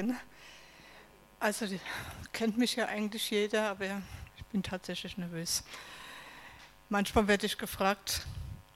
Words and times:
Morgen. 0.00 0.16
Also 1.38 1.66
kennt 2.32 2.56
mich 2.56 2.76
ja 2.76 2.86
eigentlich 2.86 3.30
jeder, 3.30 3.70
aber 3.70 3.86
ich 4.36 4.44
bin 4.46 4.62
tatsächlich 4.62 5.18
nervös. 5.18 5.62
Manchmal 6.88 7.28
werde 7.28 7.46
ich 7.46 7.58
gefragt, 7.58 8.26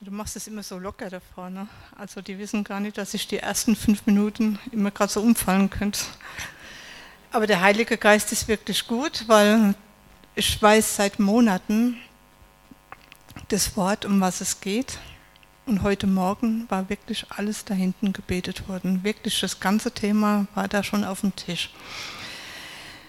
du 0.00 0.10
machst 0.10 0.36
es 0.36 0.46
immer 0.46 0.62
so 0.62 0.78
locker 0.78 1.08
da 1.08 1.20
vorne. 1.20 1.68
Also 1.96 2.20
die 2.20 2.38
wissen 2.38 2.62
gar 2.64 2.80
nicht, 2.80 2.98
dass 2.98 3.14
ich 3.14 3.26
die 3.26 3.38
ersten 3.38 3.74
fünf 3.74 4.04
Minuten 4.06 4.58
immer 4.70 4.90
gerade 4.90 5.12
so 5.12 5.22
umfallen 5.22 5.70
könnte. 5.70 6.00
Aber 7.30 7.46
der 7.46 7.60
Heilige 7.60 7.96
Geist 7.96 8.30
ist 8.32 8.46
wirklich 8.48 8.86
gut, 8.86 9.24
weil 9.26 9.74
ich 10.34 10.60
weiß 10.60 10.96
seit 10.96 11.18
Monaten 11.18 11.96
das 13.48 13.76
Wort, 13.76 14.04
um 14.04 14.20
was 14.20 14.40
es 14.40 14.60
geht. 14.60 14.98
Und 15.66 15.82
heute 15.82 16.06
Morgen 16.06 16.66
war 16.68 16.90
wirklich 16.90 17.24
alles 17.30 17.64
da 17.64 17.72
hinten 17.72 18.12
gebetet 18.12 18.68
worden. 18.68 19.02
Wirklich 19.02 19.40
das 19.40 19.60
ganze 19.60 19.92
Thema 19.92 20.46
war 20.54 20.68
da 20.68 20.82
schon 20.82 21.04
auf 21.04 21.22
dem 21.22 21.34
Tisch. 21.36 21.70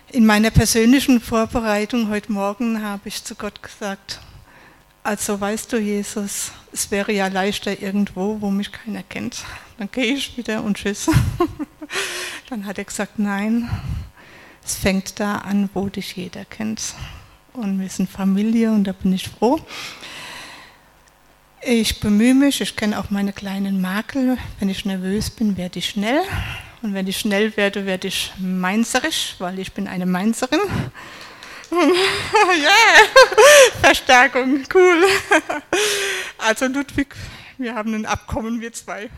In 0.09 0.26
meiner 0.26 0.52
persönlichen 0.52 1.20
Vorbereitung 1.20 2.10
heute 2.10 2.32
Morgen 2.32 2.82
habe 2.82 3.10
ich 3.10 3.22
zu 3.26 3.36
Gott 3.36 3.62
gesagt, 3.62 4.22
also 5.04 5.40
weißt 5.41 5.73
du, 5.73 5.77
Jesus, 5.77 6.54
es 6.72 6.91
wäre 6.91 7.12
ja 7.12 7.27
leichter 7.27 7.82
irgendwo, 7.82 8.40
wo 8.40 8.49
mich 8.49 8.72
keiner 8.72 9.04
kennt. 9.04 9.44
Dann 9.77 9.90
gehe 9.91 10.13
ich 10.13 10.38
wieder 10.38 10.63
und 10.63 10.77
tschüss. 10.77 11.10
Dann 12.49 12.66
hat 12.66 12.77
er 12.77 12.85
gesagt, 12.85 13.20
nein, 13.20 13.70
es 14.63 14.76
fängt 14.76 15.20
da 15.20 15.40
an, 15.40 15.70
wo 15.74 15.90
dich 15.90 16.16
jeder 16.16 16.46
kennt. 16.46 16.96
Und 17.52 17.82
wir 17.82 17.90
sind 17.90 18.10
Familie 18.10 18.72
und 18.72 18.85
da 18.85 18.94
bin 18.94 19.12
ich 19.12 19.27
froh. 19.27 19.60
Ich 21.68 22.00
bemühe 22.00 22.36
mich, 22.36 22.62
ich 22.62 22.76
kenne 22.76 23.00
auch 23.00 23.10
meine 23.10 23.34
kleinen 23.34 23.82
Makel. 23.82 24.38
Wenn 24.60 24.70
ich 24.70 24.86
nervös 24.86 25.32
bin, 25.32 25.58
werde 25.58 25.80
ich 25.80 25.90
schnell. 25.90 26.22
Und 26.84 26.94
wenn 26.94 27.08
ich 27.08 27.18
schnell 27.18 27.58
werde, 27.58 27.88
werde 27.88 28.08
ich 28.08 28.32
mainzerisch, 28.38 29.34
weil 29.40 29.58
ich 29.58 29.74
bin 29.74 29.88
eine 29.88 30.05
Mainzerin. 30.05 30.60
ja, 31.72 33.80
Verstärkung, 33.82 34.63
cool. 34.76 35.05
Also 36.38 36.68
Ludwig, 36.68 37.16
wir 37.57 37.74
haben 37.74 37.96
ein 37.96 38.05
Abkommen, 38.05 38.62
wir 38.62 38.72
zwei. 38.72 39.10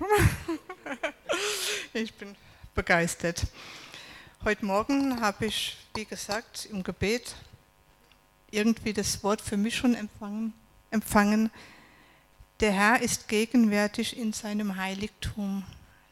ich 1.94 2.14
bin 2.14 2.34
begeistert. 2.73 3.42
Heute 4.45 4.66
Morgen 4.66 5.20
habe 5.20 5.48
ich, 5.48 5.76
wie 5.95 6.06
gesagt, 6.06 6.70
im 6.72 6.82
Gebet 6.82 7.36
irgendwie 8.52 8.94
das 8.94 9.22
Wort 9.22 9.42
für 9.42 9.58
mich 9.58 9.76
schon 9.76 9.95
empfangen. 9.95 10.54
empfangen 10.92 11.52
der 12.59 12.72
Herr 12.72 13.02
ist 13.02 13.27
gegenwärtig 13.27 14.17
in 14.17 14.33
seinem 14.33 14.77
Heiligtum. 14.77 15.63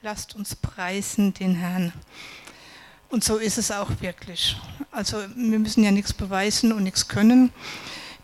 Lasst 0.02 0.36
uns 0.36 0.56
preisen 0.56 1.34
den 1.34 1.56
Herrn. 1.56 1.92
Und 3.10 3.24
so 3.24 3.38
ist 3.38 3.58
es 3.58 3.72
auch 3.72 3.90
wirklich. 4.02 4.56
Also 4.92 5.18
wir 5.36 5.60
müssen 5.60 5.84
ja 5.84 5.92
nichts 5.92 6.14
beweisen 6.14 6.72
und 6.72 6.84
nichts 6.84 7.08
können. 7.08 7.52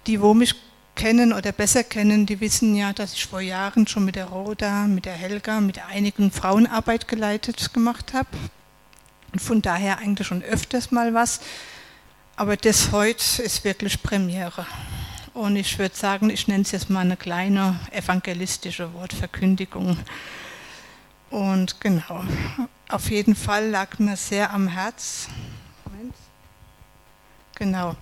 Die, 0.07 0.21
wo 0.21 0.33
mich 0.33 0.55
kennen 0.95 1.33
oder 1.33 1.51
besser 1.51 1.83
kennen, 1.83 2.25
die 2.25 2.39
wissen 2.39 2.75
ja, 2.75 2.93
dass 2.93 3.13
ich 3.13 3.25
vor 3.25 3.41
Jahren 3.41 3.87
schon 3.87 4.05
mit 4.05 4.15
der 4.15 4.25
Roda, 4.25 4.85
mit 4.87 5.05
der 5.05 5.13
Helga, 5.13 5.61
mit 5.61 5.79
einigen 5.79 6.31
Frauenarbeit 6.31 7.07
geleitet 7.07 7.73
gemacht 7.73 8.13
habe. 8.13 8.29
Und 9.31 9.41
von 9.41 9.61
daher 9.61 9.99
eigentlich 9.99 10.27
schon 10.27 10.43
öfters 10.43 10.91
mal 10.91 11.13
was. 11.13 11.39
Aber 12.35 12.57
das 12.57 12.91
heute 12.91 13.41
ist 13.41 13.63
wirklich 13.63 14.01
Premiere. 14.03 14.65
Und 15.33 15.55
ich 15.55 15.79
würde 15.79 15.95
sagen, 15.95 16.29
ich 16.29 16.47
nenne 16.47 16.63
es 16.63 16.71
jetzt 16.71 16.89
mal 16.89 16.99
eine 16.99 17.15
kleine 17.15 17.79
evangelistische 17.91 18.93
Wortverkündigung. 18.93 19.97
Und 21.29 21.79
genau, 21.79 22.25
auf 22.89 23.09
jeden 23.09 23.35
Fall 23.35 23.69
lag 23.69 23.97
mir 23.99 24.17
sehr 24.17 24.51
am 24.51 24.67
Herz. 24.67 25.29
Moment. 25.85 26.13
Genau. 27.55 27.95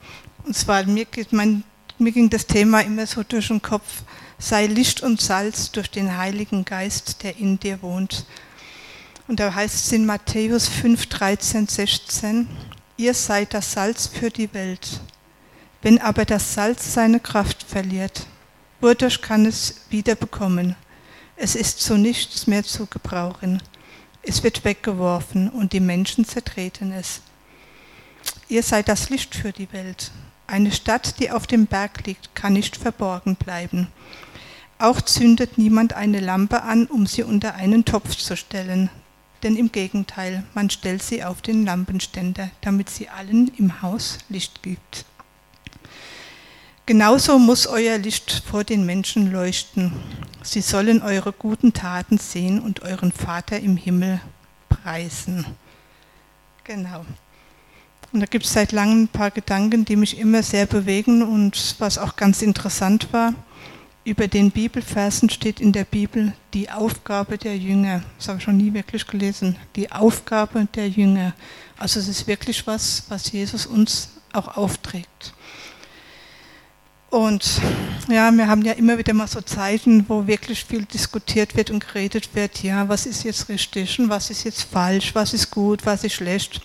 Und 0.44 0.56
zwar, 0.56 0.84
mir, 0.86 1.06
mein, 1.30 1.64
mir 2.00 2.12
ging 2.12 2.32
das 2.32 2.48
Thema 2.48 2.82
immer 2.82 3.06
so 3.06 3.22
durch 3.22 3.50
den 3.50 3.62
Kopf, 3.62 4.02
sei 4.40 4.66
Licht 4.66 5.02
und 5.02 5.22
Salz 5.22 5.72
durch 5.72 5.92
den 5.92 6.18
Heiligen 6.18 6.66
Geist, 6.66 7.22
der 7.22 7.38
in 7.38 7.60
dir 7.60 7.84
wohnt. 7.84 8.26
Und 9.28 9.40
da 9.40 9.54
heißt 9.54 9.76
es 9.76 9.92
in 9.92 10.08
Matthäus 10.08 10.68
5, 10.68 11.06
13, 11.06 11.68
16, 11.68 12.48
ihr 12.98 13.14
seid 13.14 13.54
das 13.54 13.74
Salz 13.74 14.08
für 14.08 14.32
die 14.32 14.52
Welt. 14.56 15.02
Wenn 15.82 16.00
aber 16.00 16.26
das 16.26 16.54
Salz 16.54 16.94
seine 16.94 17.20
Kraft 17.20 17.64
verliert, 17.64 18.26
wodurch 18.82 19.22
kann 19.22 19.46
es 19.46 19.82
wieder 19.90 20.16
bekommen? 20.16 20.76
Es 21.38 21.56
ist 21.56 21.80
zu 21.80 21.98
nichts 21.98 22.48
mehr 22.48 22.64
zu 22.66 22.86
gebrauchen. 22.86 23.64
Es 24.22 24.44
wird 24.44 24.66
weggeworfen 24.66 25.50
und 25.50 25.72
die 25.72 25.80
Menschen 25.80 26.26
zertreten 26.26 26.92
es. 26.92 27.22
Ihr 28.50 28.62
seid 28.62 28.90
das 28.90 29.10
Licht 29.10 29.36
für 29.36 29.54
die 29.54 29.72
Welt. 29.72 30.12
Eine 30.48 30.72
Stadt, 30.74 31.20
die 31.20 31.32
auf 31.32 31.48
dem 31.48 31.66
Berg 31.66 32.06
liegt, 32.06 32.36
kann 32.36 32.54
nicht 32.54 32.76
verborgen 32.76 33.36
bleiben. 33.36 33.88
Auch 34.80 35.00
zündet 35.02 35.58
niemand 35.58 35.94
eine 35.94 36.20
Lampe 36.20 36.64
an, 36.64 36.88
um 36.88 37.06
sie 37.06 37.24
unter 37.24 37.56
einen 37.56 37.86
Topf 37.86 38.18
zu 38.18 38.36
stellen. 38.36 38.90
Denn 39.44 39.56
im 39.56 39.72
Gegenteil, 39.72 40.44
man 40.54 40.70
stellt 40.70 41.04
sie 41.04 41.24
auf 41.24 41.42
den 41.42 41.66
Lampenständer, 41.66 42.50
damit 42.62 42.90
sie 42.90 43.08
allen 43.08 43.50
im 43.58 43.82
Haus 43.82 44.18
Licht 44.28 44.62
gibt. 44.62 45.06
Genauso 46.90 47.38
muss 47.38 47.68
euer 47.68 48.00
Licht 48.00 48.42
vor 48.50 48.64
den 48.64 48.84
Menschen 48.84 49.32
leuchten. 49.32 49.94
Sie 50.42 50.62
sollen 50.62 51.04
eure 51.04 51.32
guten 51.32 51.72
Taten 51.72 52.18
sehen 52.18 52.60
und 52.60 52.82
euren 52.82 53.12
Vater 53.12 53.60
im 53.60 53.78
Himmel 53.78 54.20
preisen. 54.70 55.46
Genau. 56.64 57.06
Und 58.12 58.22
da 58.22 58.26
gibt 58.26 58.46
es 58.46 58.54
seit 58.54 58.72
langem 58.72 59.04
ein 59.04 59.08
paar 59.08 59.30
Gedanken, 59.30 59.86
die 59.86 59.98
mich 59.98 60.18
immer 60.18 60.42
sehr 60.42 60.66
bewegen 60.66 61.22
und 61.22 61.76
was 61.78 62.00
auch 62.00 62.16
ganz 62.16 62.42
interessant 62.42 63.14
war. 63.14 63.36
Über 64.04 64.28
den 64.28 64.50
Bibelversen 64.50 65.30
steht 65.30 65.60
in 65.60 65.72
der 65.72 65.84
Bibel 65.84 66.34
die 66.56 66.72
Aufgabe 66.72 67.38
der 67.38 67.56
Jünger. 67.56 68.02
Das 68.18 68.30
habe 68.30 68.40
ich 68.40 68.44
schon 68.46 68.58
nie 68.58 68.74
wirklich 68.74 69.06
gelesen. 69.06 69.58
Die 69.76 69.92
Aufgabe 69.92 70.68
der 70.74 70.90
Jünger. 70.90 71.36
Also 71.78 72.00
es 72.00 72.08
ist 72.08 72.26
wirklich 72.26 72.66
was, 72.66 73.04
was 73.10 73.32
Jesus 73.32 73.68
uns 73.68 74.10
auch 74.34 74.58
aufträgt. 74.58 75.36
Und 77.10 77.60
ja, 78.08 78.32
wir 78.32 78.48
haben 78.48 78.62
ja 78.62 78.74
immer 78.74 78.98
wieder 78.98 79.14
mal 79.14 79.28
so 79.28 79.42
Zeiten, 79.42 80.06
wo 80.08 80.28
wirklich 80.28 80.64
viel 80.64 80.86
diskutiert 80.86 81.56
wird 81.56 81.72
und 81.72 81.86
geredet 81.88 82.30
wird, 82.36 82.62
ja, 82.62 82.88
was 82.88 83.08
ist 83.08 83.24
jetzt 83.24 83.50
richtig 83.50 84.00
und 84.00 84.10
was 84.10 84.30
ist 84.30 84.44
jetzt 84.44 84.64
falsch, 84.64 85.16
was 85.16 85.34
ist 85.34 85.50
gut, 85.50 85.86
was 85.86 86.04
ist 86.04 86.14
schlecht, 86.14 86.62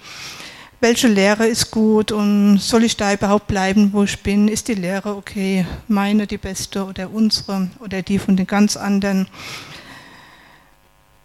welche 0.80 1.08
Lehre 1.08 1.46
ist 1.46 1.70
gut 1.70 2.12
und 2.12 2.58
soll 2.58 2.84
ich 2.84 2.96
da 2.98 3.14
überhaupt 3.14 3.46
bleiben, 3.46 3.90
wo 3.94 4.04
ich 4.04 4.22
bin, 4.22 4.48
ist 4.48 4.68
die 4.68 4.74
Lehre 4.74 5.16
okay, 5.16 5.64
meine 5.88 6.26
die 6.26 6.36
beste 6.36 6.84
oder 6.84 7.10
unsere 7.10 7.70
oder 7.80 8.02
die 8.02 8.18
von 8.18 8.36
den 8.36 8.46
ganz 8.46 8.76
anderen. 8.76 9.28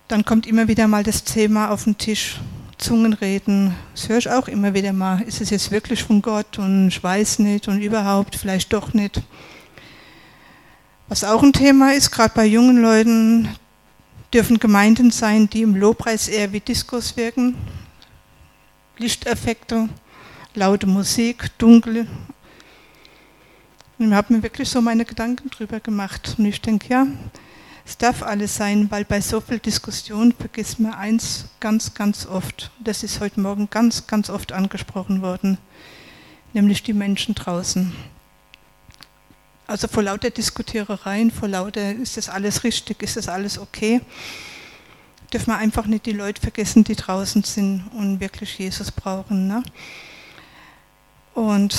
Dann 0.07 0.23
kommt 0.23 0.47
immer 0.47 0.69
wieder 0.69 0.87
mal 0.87 1.03
das 1.03 1.25
Thema 1.25 1.71
auf 1.71 1.83
den 1.83 1.97
Tisch, 1.97 2.39
Zungenreden, 2.79 3.75
das 3.93 4.07
höre 4.07 4.17
ich 4.17 4.29
auch 4.29 4.47
immer 4.47 4.73
wieder 4.73 4.93
mal. 4.93 5.21
Ist 5.21 5.41
es 5.41 5.49
jetzt 5.49 5.69
wirklich 5.69 6.01
von 6.01 6.21
Gott 6.21 6.57
und 6.57 6.87
ich 6.87 7.03
weiß 7.03 7.39
nicht 7.39 7.67
und 7.67 7.81
überhaupt 7.81 8.37
vielleicht 8.37 8.71
doch 8.71 8.93
nicht. 8.93 9.21
Was 11.09 11.25
auch 11.25 11.43
ein 11.43 11.51
Thema 11.51 11.93
ist, 11.93 12.09
gerade 12.09 12.33
bei 12.33 12.45
jungen 12.45 12.81
Leuten, 12.81 13.49
dürfen 14.33 14.59
Gemeinden 14.59 15.11
sein, 15.11 15.49
die 15.49 15.63
im 15.63 15.75
Lobpreis 15.75 16.29
eher 16.29 16.53
wie 16.53 16.61
Diskurs 16.61 17.17
wirken. 17.17 17.55
Lichteffekte, 18.97 19.89
laute 20.55 20.87
Musik, 20.87 21.51
dunkel. 21.57 22.07
Und 23.97 24.07
ich 24.07 24.13
habe 24.13 24.33
mir 24.33 24.43
wirklich 24.43 24.69
so 24.69 24.81
meine 24.81 25.03
Gedanken 25.03 25.49
drüber 25.49 25.81
gemacht. 25.81 26.35
Und 26.37 26.45
ich 26.45 26.61
denke, 26.61 26.87
ja, 26.89 27.07
es 27.89 27.97
darf 27.97 28.21
alles 28.21 28.55
sein, 28.55 28.91
weil 28.91 29.03
bei 29.03 29.19
so 29.19 29.41
viel 29.41 29.57
Diskussion 29.57 30.31
vergisst 30.31 30.79
man 30.79 30.93
eins 30.93 31.45
ganz, 31.59 31.95
ganz 31.95 32.27
oft. 32.27 32.69
Das 32.79 33.01
ist 33.01 33.19
heute 33.19 33.39
Morgen 33.39 33.67
ganz, 33.71 34.05
ganz 34.05 34.29
oft 34.29 34.51
angesprochen 34.51 35.23
worden, 35.23 35.57
nämlich 36.53 36.83
die 36.83 36.93
Menschen 36.93 37.33
draußen. 37.33 37.91
Also 39.65 39.87
vor 39.87 40.03
lauter 40.03 40.29
Diskutierereien, 40.29 41.31
vor 41.31 41.47
lauter, 41.47 41.93
ist 41.93 42.15
das 42.15 42.29
alles 42.29 42.63
richtig, 42.63 43.01
ist 43.01 43.17
das 43.17 43.27
alles 43.27 43.57
okay, 43.57 44.01
dürfen 45.33 45.47
wir 45.47 45.57
einfach 45.57 45.87
nicht 45.87 46.05
die 46.05 46.11
Leute 46.11 46.39
vergessen, 46.39 46.83
die 46.83 46.95
draußen 46.95 47.43
sind 47.43 47.89
und 47.95 48.19
wirklich 48.19 48.59
Jesus 48.59 48.91
brauchen. 48.91 49.47
Ne? 49.47 49.63
Und 51.33 51.75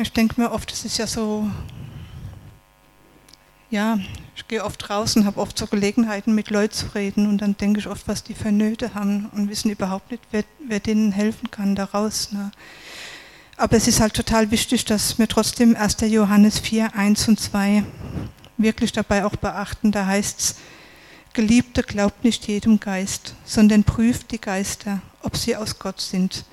ich 0.00 0.12
denke 0.12 0.40
mir 0.40 0.52
oft, 0.52 0.70
es 0.70 0.84
ist 0.84 0.98
ja 0.98 1.08
so 1.08 1.50
ja, 3.70 3.98
ich 4.34 4.48
gehe 4.48 4.64
oft 4.64 4.88
draußen, 4.88 5.24
habe 5.26 5.40
oft 5.40 5.56
so 5.56 5.66
Gelegenheiten, 5.66 6.34
mit 6.34 6.50
Leuten 6.50 6.74
zu 6.74 6.86
reden 6.94 7.28
und 7.28 7.38
dann 7.38 7.56
denke 7.56 7.80
ich 7.80 7.86
oft, 7.86 8.08
was 8.08 8.24
die 8.24 8.34
für 8.34 8.50
Nöte 8.52 8.94
haben 8.94 9.30
und 9.32 9.48
wissen 9.48 9.70
überhaupt 9.70 10.10
nicht, 10.10 10.22
wer, 10.32 10.44
wer 10.66 10.80
denen 10.80 11.12
helfen 11.12 11.50
kann 11.50 11.74
daraus. 11.74 12.32
Ne? 12.32 12.50
Aber 13.56 13.76
es 13.76 13.86
ist 13.86 14.00
halt 14.00 14.14
total 14.14 14.50
wichtig, 14.50 14.84
dass 14.86 15.18
wir 15.18 15.28
trotzdem 15.28 15.76
1. 15.76 15.98
Johannes 16.08 16.58
4, 16.58 16.94
1 16.94 17.28
und 17.28 17.38
2 17.38 17.84
wirklich 18.56 18.92
dabei 18.92 19.24
auch 19.24 19.36
beachten. 19.36 19.92
Da 19.92 20.06
heißt 20.06 20.40
es, 20.40 20.56
Geliebte, 21.32 21.82
glaubt 21.82 22.24
nicht 22.24 22.48
jedem 22.48 22.80
Geist, 22.80 23.34
sondern 23.44 23.84
prüft 23.84 24.32
die 24.32 24.40
Geister, 24.40 25.00
ob 25.22 25.36
sie 25.36 25.54
aus 25.54 25.78
Gott 25.78 26.00
sind. 26.00 26.44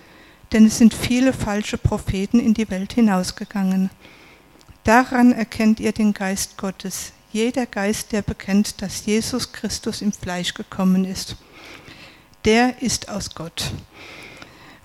Denn 0.52 0.68
es 0.68 0.78
sind 0.78 0.94
viele 0.94 1.34
falsche 1.34 1.78
Propheten 1.78 2.40
in 2.40 2.54
die 2.54 2.70
Welt 2.70 2.94
hinausgegangen. 2.94 3.90
Daran 4.88 5.34
erkennt 5.34 5.82
ihr 5.82 5.92
den 5.92 6.14
Geist 6.14 6.56
Gottes. 6.56 7.12
Jeder 7.34 7.66
Geist, 7.66 8.14
der 8.14 8.22
bekennt, 8.22 8.82
dass 8.82 9.06
Jesus 9.06 9.52
Christus 9.52 10.02
im 10.02 10.14
Fleisch 10.14 10.54
gekommen 10.54 11.04
ist, 11.04 11.36
der 12.46 12.82
ist 12.82 13.10
aus 13.10 13.36
Gott. 13.36 13.74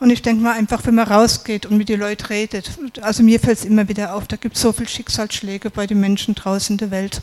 Und 0.01 0.11
ich 0.11 0.21
denke 0.21 0.43
mal 0.43 0.55
einfach, 0.55 0.85
wenn 0.87 0.97
man 0.97 1.07
rausgeht 1.07 1.67
und 1.67 1.79
mit 1.79 1.89
den 1.89 2.01
Leuten 2.01 2.27
redet, 2.27 2.73
also 3.01 3.23
mir 3.23 3.39
fällt 3.39 3.59
es 3.59 3.65
immer 3.65 3.89
wieder 3.89 4.17
auf, 4.17 4.27
da 4.27 4.35
gibt 4.35 4.57
es 4.57 4.63
so 4.63 4.73
viele 4.73 4.89
Schicksalsschläge 4.89 5.71
bei 5.71 5.87
den 5.87 6.01
Menschen 6.01 6.35
draußen 6.35 6.75
in 6.75 6.79
der 6.79 6.91
Welt. 6.91 7.23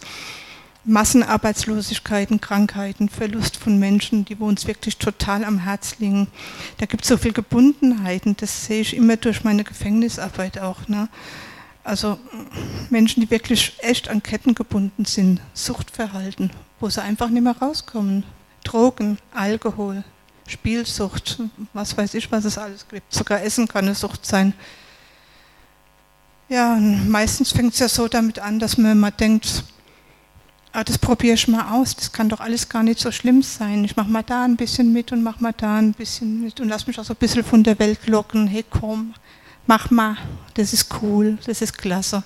Massenarbeitslosigkeiten, 0.86 2.40
Krankheiten, 2.40 3.10
Verlust 3.10 3.58
von 3.58 3.78
Menschen, 3.78 4.24
die 4.24 4.40
wo 4.40 4.46
uns 4.46 4.68
wirklich 4.68 4.96
total 4.96 5.44
am 5.44 5.60
Herz 5.60 5.98
liegen. 6.00 6.28
Da 6.78 6.86
gibt 6.86 7.04
es 7.04 7.10
so 7.10 7.18
viel 7.18 7.34
Gebundenheiten, 7.34 8.38
das 8.38 8.68
sehe 8.68 8.80
ich 8.80 8.96
immer 8.96 9.18
durch 9.18 9.44
meine 9.44 9.66
Gefängnisarbeit 9.66 10.60
auch. 10.60 10.88
Ne? 10.88 11.10
Also 11.90 12.20
Menschen, 12.92 13.22
die 13.22 13.32
wirklich 13.32 13.74
echt 13.80 14.10
an 14.10 14.22
Ketten 14.22 14.54
gebunden 14.54 15.06
sind, 15.06 15.42
Suchtverhalten, 15.56 16.52
wo 16.80 16.88
sie 16.88 17.02
einfach 17.02 17.30
nicht 17.30 17.42
mehr 17.42 17.58
rauskommen. 17.58 18.26
Drogen, 18.64 19.18
Alkohol, 19.34 20.04
Spielsucht, 20.46 21.42
was 21.74 21.98
weiß 21.98 22.14
ich, 22.14 22.32
was 22.32 22.46
es 22.46 22.60
alles 22.60 22.88
gibt. 22.88 23.12
Sogar 23.12 23.42
Essen 23.42 23.68
kann 23.68 23.86
eine 23.86 23.96
Sucht 23.96 24.24
sein. 24.24 24.54
Ja, 26.48 26.76
meistens 26.76 27.54
fängt 27.54 27.74
es 27.74 27.80
ja 27.80 27.90
so 27.90 28.08
damit 28.08 28.38
an, 28.38 28.60
dass 28.60 28.78
man 28.78 29.00
mal 29.00 29.10
denkt, 29.10 29.64
ah, 30.72 30.84
das 30.84 31.00
probiere 31.00 31.34
ich 31.34 31.48
mal 31.48 31.72
aus, 31.72 31.96
das 31.96 32.12
kann 32.12 32.30
doch 32.30 32.40
alles 32.40 32.70
gar 32.70 32.84
nicht 32.84 33.00
so 33.00 33.12
schlimm 33.12 33.42
sein. 33.42 33.84
Ich 33.84 33.96
mache 33.96 34.12
mal 34.12 34.22
da 34.22 34.44
ein 34.46 34.58
bisschen 34.58 34.94
mit 34.94 35.12
und 35.12 35.24
mache 35.24 35.42
mal 35.42 35.54
da 35.58 35.78
ein 35.78 35.94
bisschen 35.94 36.40
mit 36.42 36.60
und 36.60 36.70
lass 36.70 36.86
mich 36.86 37.00
auch 37.00 37.04
so 37.04 37.14
ein 37.14 37.20
bisschen 37.20 37.44
von 37.44 37.64
der 37.64 37.80
Welt 37.80 38.06
locken. 38.06 38.46
Hey, 38.46 38.64
komm, 38.70 39.16
mach 39.68 39.92
mal, 39.92 40.18
das 40.56 40.74
ist 40.74 40.88
cool, 41.02 41.38
das 41.46 41.62
ist 41.62 41.78
klasse. 41.78 42.24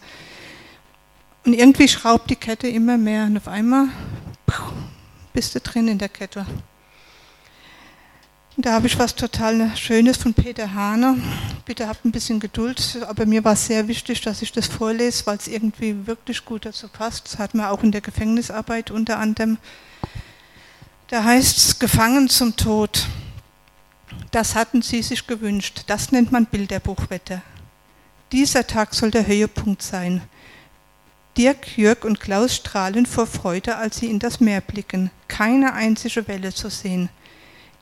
Und 1.46 1.54
irgendwie 1.54 1.88
schraubt 1.88 2.30
die 2.30 2.36
Kette 2.36 2.68
immer 2.68 2.98
mehr 2.98 3.26
und 3.26 3.38
auf 3.38 3.48
einmal 3.48 3.88
bist 5.34 5.56
du 5.56 5.60
drin 5.60 5.88
in 5.88 5.98
der 5.98 6.10
Kette. 6.10 6.46
Da 8.56 8.74
habe 8.74 8.86
ich 8.86 9.00
was 9.00 9.16
total 9.16 9.76
Schönes 9.76 10.18
von 10.18 10.36
Peter 10.36 10.76
Hahner. 10.76 11.18
Bitte 11.66 11.88
habt 11.88 12.06
ein 12.06 12.12
bisschen 12.12 12.40
Geduld, 12.40 13.00
aber 13.08 13.26
mir 13.26 13.44
war 13.44 13.54
es 13.54 13.66
sehr 13.66 13.88
wichtig, 13.88 14.22
dass 14.22 14.44
ich 14.44 14.52
das 14.52 14.68
vorlese, 14.68 15.26
weil 15.26 15.38
es 15.38 15.48
irgendwie 15.48 16.06
wirklich 16.06 16.46
gut 16.46 16.66
dazu 16.66 16.88
passt. 16.88 17.26
Das 17.26 17.40
hat 17.40 17.56
man 17.56 17.66
auch 17.66 17.82
in 17.82 17.92
der 17.92 18.02
Gefängnisarbeit 18.02 18.92
unter 18.92 19.18
anderem. 19.18 19.58
Da 21.08 21.24
heißt 21.24 21.58
es, 21.58 21.80
gefangen 21.80 22.30
zum 22.30 22.56
Tod. 22.56 23.08
Das 24.34 24.56
hatten 24.56 24.82
sie 24.82 25.04
sich 25.04 25.28
gewünscht. 25.28 25.84
Das 25.86 26.12
nennt 26.12 26.32
man 26.32 26.48
Bilderbuchwetter. 26.48 27.44
Dieser 28.32 28.66
Tag 28.66 28.96
soll 28.96 29.12
der 29.12 29.28
Höhepunkt 29.28 29.84
sein. 29.84 30.24
Dirk, 31.38 31.78
Jörg 31.78 32.04
und 32.04 32.20
Klaus 32.20 32.56
strahlen 32.56 33.06
vor 33.06 33.28
Freude, 33.28 33.76
als 33.76 33.98
sie 33.98 34.08
in 34.10 34.18
das 34.18 34.40
Meer 34.40 34.62
blicken. 34.62 35.12
Keine 35.28 35.74
einzige 35.74 36.28
Welle 36.28 36.52
zu 36.52 36.72
sehen. 36.72 37.10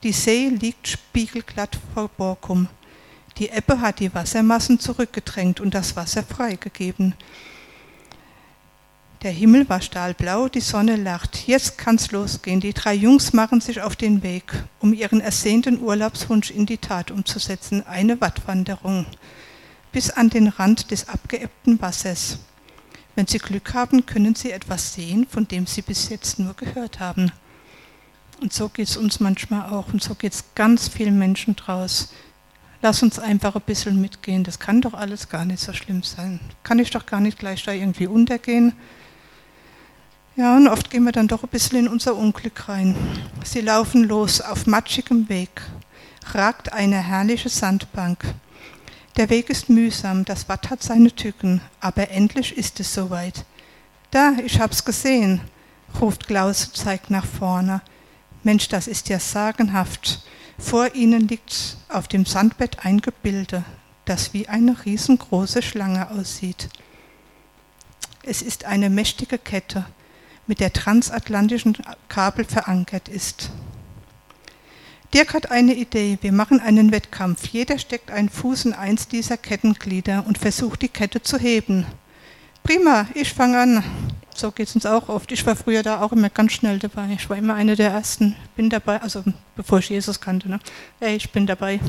Die 0.02 0.12
See 0.12 0.48
liegt 0.50 0.88
spiegelglatt 0.88 1.78
vor 1.94 2.08
Borkum. 2.08 2.68
Die 3.38 3.48
Ebbe 3.48 3.80
hat 3.80 4.00
die 4.00 4.12
Wassermassen 4.14 4.78
zurückgedrängt 4.78 5.58
und 5.58 5.72
das 5.72 5.96
Wasser 5.96 6.22
freigegeben. 6.22 7.14
Der 9.22 9.30
Himmel 9.30 9.68
war 9.68 9.80
stahlblau, 9.80 10.48
die 10.48 10.60
Sonne 10.60 10.96
lacht. 10.96 11.46
Jetzt 11.46 11.78
kann's 11.78 12.10
losgehen. 12.10 12.58
Die 12.58 12.72
drei 12.72 12.92
Jungs 12.92 13.32
machen 13.32 13.60
sich 13.60 13.80
auf 13.80 13.94
den 13.94 14.24
Weg, 14.24 14.52
um 14.80 14.92
ihren 14.92 15.20
ersehnten 15.20 15.80
Urlaubswunsch 15.80 16.50
in 16.50 16.66
die 16.66 16.78
Tat 16.78 17.12
umzusetzen. 17.12 17.86
Eine 17.86 18.20
Wattwanderung 18.20 19.06
bis 19.92 20.10
an 20.10 20.28
den 20.28 20.48
Rand 20.48 20.90
des 20.90 21.08
abgeebbten 21.08 21.80
Wassers. 21.80 22.38
Wenn 23.14 23.28
sie 23.28 23.38
Glück 23.38 23.74
haben, 23.74 24.06
können 24.06 24.34
sie 24.34 24.50
etwas 24.50 24.94
sehen, 24.94 25.24
von 25.28 25.46
dem 25.46 25.68
sie 25.68 25.82
bis 25.82 26.08
jetzt 26.08 26.40
nur 26.40 26.54
gehört 26.54 26.98
haben. 26.98 27.30
Und 28.40 28.52
so 28.52 28.70
geht 28.70 28.88
es 28.88 28.96
uns 28.96 29.20
manchmal 29.20 29.70
auch 29.70 29.92
und 29.92 30.02
so 30.02 30.16
geht 30.16 30.32
es 30.32 30.44
ganz 30.56 30.88
vielen 30.88 31.16
Menschen 31.16 31.54
draus. 31.54 32.12
Lass 32.80 33.04
uns 33.04 33.20
einfach 33.20 33.54
ein 33.54 33.62
bisschen 33.62 34.00
mitgehen. 34.00 34.42
Das 34.42 34.58
kann 34.58 34.80
doch 34.80 34.94
alles 34.94 35.28
gar 35.28 35.44
nicht 35.44 35.60
so 35.60 35.72
schlimm 35.72 36.02
sein. 36.02 36.40
Kann 36.64 36.80
ich 36.80 36.90
doch 36.90 37.06
gar 37.06 37.20
nicht 37.20 37.38
gleich 37.38 37.62
da 37.62 37.70
irgendwie 37.70 38.08
untergehen. 38.08 38.72
Ja, 40.34 40.56
und 40.56 40.66
oft 40.66 40.88
gehen 40.88 41.04
wir 41.04 41.12
dann 41.12 41.28
doch 41.28 41.42
ein 41.42 41.50
bisschen 41.50 41.80
in 41.80 41.88
unser 41.88 42.16
Unglück 42.16 42.66
rein. 42.66 42.96
Sie 43.44 43.60
laufen 43.60 44.04
los 44.04 44.40
auf 44.40 44.66
matschigem 44.66 45.28
Weg. 45.28 45.60
Ragt 46.32 46.72
eine 46.72 46.96
herrliche 46.96 47.50
Sandbank. 47.50 48.24
Der 49.16 49.28
Weg 49.28 49.50
ist 49.50 49.68
mühsam, 49.68 50.24
das 50.24 50.48
Watt 50.48 50.70
hat 50.70 50.82
seine 50.82 51.14
Tücken, 51.14 51.60
aber 51.80 52.08
endlich 52.08 52.56
ist 52.56 52.80
es 52.80 52.94
soweit. 52.94 53.44
Da, 54.10 54.32
ich 54.42 54.58
hab's 54.58 54.86
gesehen, 54.86 55.42
ruft 56.00 56.26
Klaus 56.26 56.64
und 56.64 56.76
zeigt 56.78 57.10
nach 57.10 57.26
vorne. 57.26 57.82
Mensch, 58.42 58.68
das 58.68 58.86
ist 58.86 59.10
ja 59.10 59.18
sagenhaft. 59.18 60.24
Vor 60.58 60.94
ihnen 60.94 61.28
liegt 61.28 61.76
auf 61.90 62.08
dem 62.08 62.24
Sandbett 62.24 62.86
ein 62.86 63.02
Gebilde, 63.02 63.64
das 64.06 64.32
wie 64.32 64.48
eine 64.48 64.82
riesengroße 64.86 65.60
Schlange 65.60 66.10
aussieht. 66.10 66.70
Es 68.22 68.40
ist 68.40 68.64
eine 68.64 68.88
mächtige 68.88 69.36
Kette, 69.36 69.84
mit 70.52 70.60
der 70.60 70.74
transatlantischen 70.74 71.78
Kabel 72.10 72.44
verankert 72.44 73.08
ist. 73.08 73.48
Dirk 75.14 75.32
hat 75.32 75.50
eine 75.50 75.72
Idee. 75.72 76.18
Wir 76.20 76.30
machen 76.30 76.60
einen 76.60 76.92
Wettkampf. 76.92 77.46
Jeder 77.46 77.78
steckt 77.78 78.10
einen 78.10 78.28
Fuß 78.28 78.66
in 78.66 78.74
eins 78.74 79.08
dieser 79.08 79.38
Kettenglieder 79.38 80.26
und 80.26 80.36
versucht 80.36 80.82
die 80.82 80.90
Kette 80.90 81.22
zu 81.22 81.38
heben. 81.38 81.86
Prima, 82.64 83.06
ich 83.14 83.32
fange 83.32 83.60
an. 83.60 83.84
So 84.34 84.52
geht 84.52 84.68
es 84.68 84.74
uns 84.74 84.84
auch 84.84 85.08
oft. 85.08 85.32
Ich 85.32 85.46
war 85.46 85.56
früher 85.56 85.82
da 85.82 86.02
auch 86.02 86.12
immer 86.12 86.28
ganz 86.28 86.52
schnell 86.52 86.78
dabei. 86.78 87.08
Ich 87.14 87.30
war 87.30 87.38
immer 87.38 87.54
eine 87.54 87.74
der 87.74 87.88
Ersten. 87.88 88.36
Bin 88.54 88.68
dabei, 88.68 89.00
also 89.00 89.24
bevor 89.56 89.78
ich 89.78 89.88
Jesus 89.88 90.20
kannte. 90.20 90.50
Ne? 90.50 90.60
Hey, 91.00 91.16
ich 91.16 91.32
bin 91.32 91.46
dabei. 91.46 91.80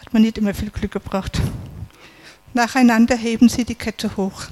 Hat 0.00 0.12
man 0.12 0.20
nicht 0.20 0.36
immer 0.36 0.52
viel 0.52 0.68
Glück 0.68 0.92
gebracht. 0.92 1.40
Nacheinander 2.52 3.16
heben 3.16 3.48
sie 3.48 3.64
die 3.64 3.74
Kette 3.74 4.18
hoch. 4.18 4.48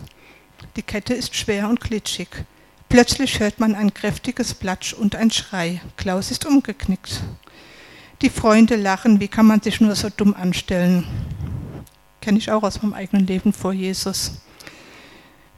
Die 0.76 0.82
Kette 0.82 1.14
ist 1.14 1.36
schwer 1.36 1.68
und 1.68 1.80
glitschig. 1.80 2.28
Plötzlich 2.94 3.40
hört 3.40 3.58
man 3.58 3.74
ein 3.74 3.92
kräftiges 3.92 4.54
Platsch 4.54 4.92
und 4.92 5.16
ein 5.16 5.32
Schrei. 5.32 5.80
Klaus 5.96 6.30
ist 6.30 6.46
umgeknickt. 6.46 7.22
Die 8.22 8.30
Freunde 8.30 8.76
lachen, 8.76 9.18
wie 9.18 9.26
kann 9.26 9.46
man 9.46 9.60
sich 9.60 9.80
nur 9.80 9.96
so 9.96 10.10
dumm 10.16 10.32
anstellen? 10.32 11.04
Kenne 12.20 12.38
ich 12.38 12.52
auch 12.52 12.62
aus 12.62 12.80
meinem 12.80 12.94
eigenen 12.94 13.26
Leben 13.26 13.52
vor 13.52 13.72
Jesus 13.72 14.42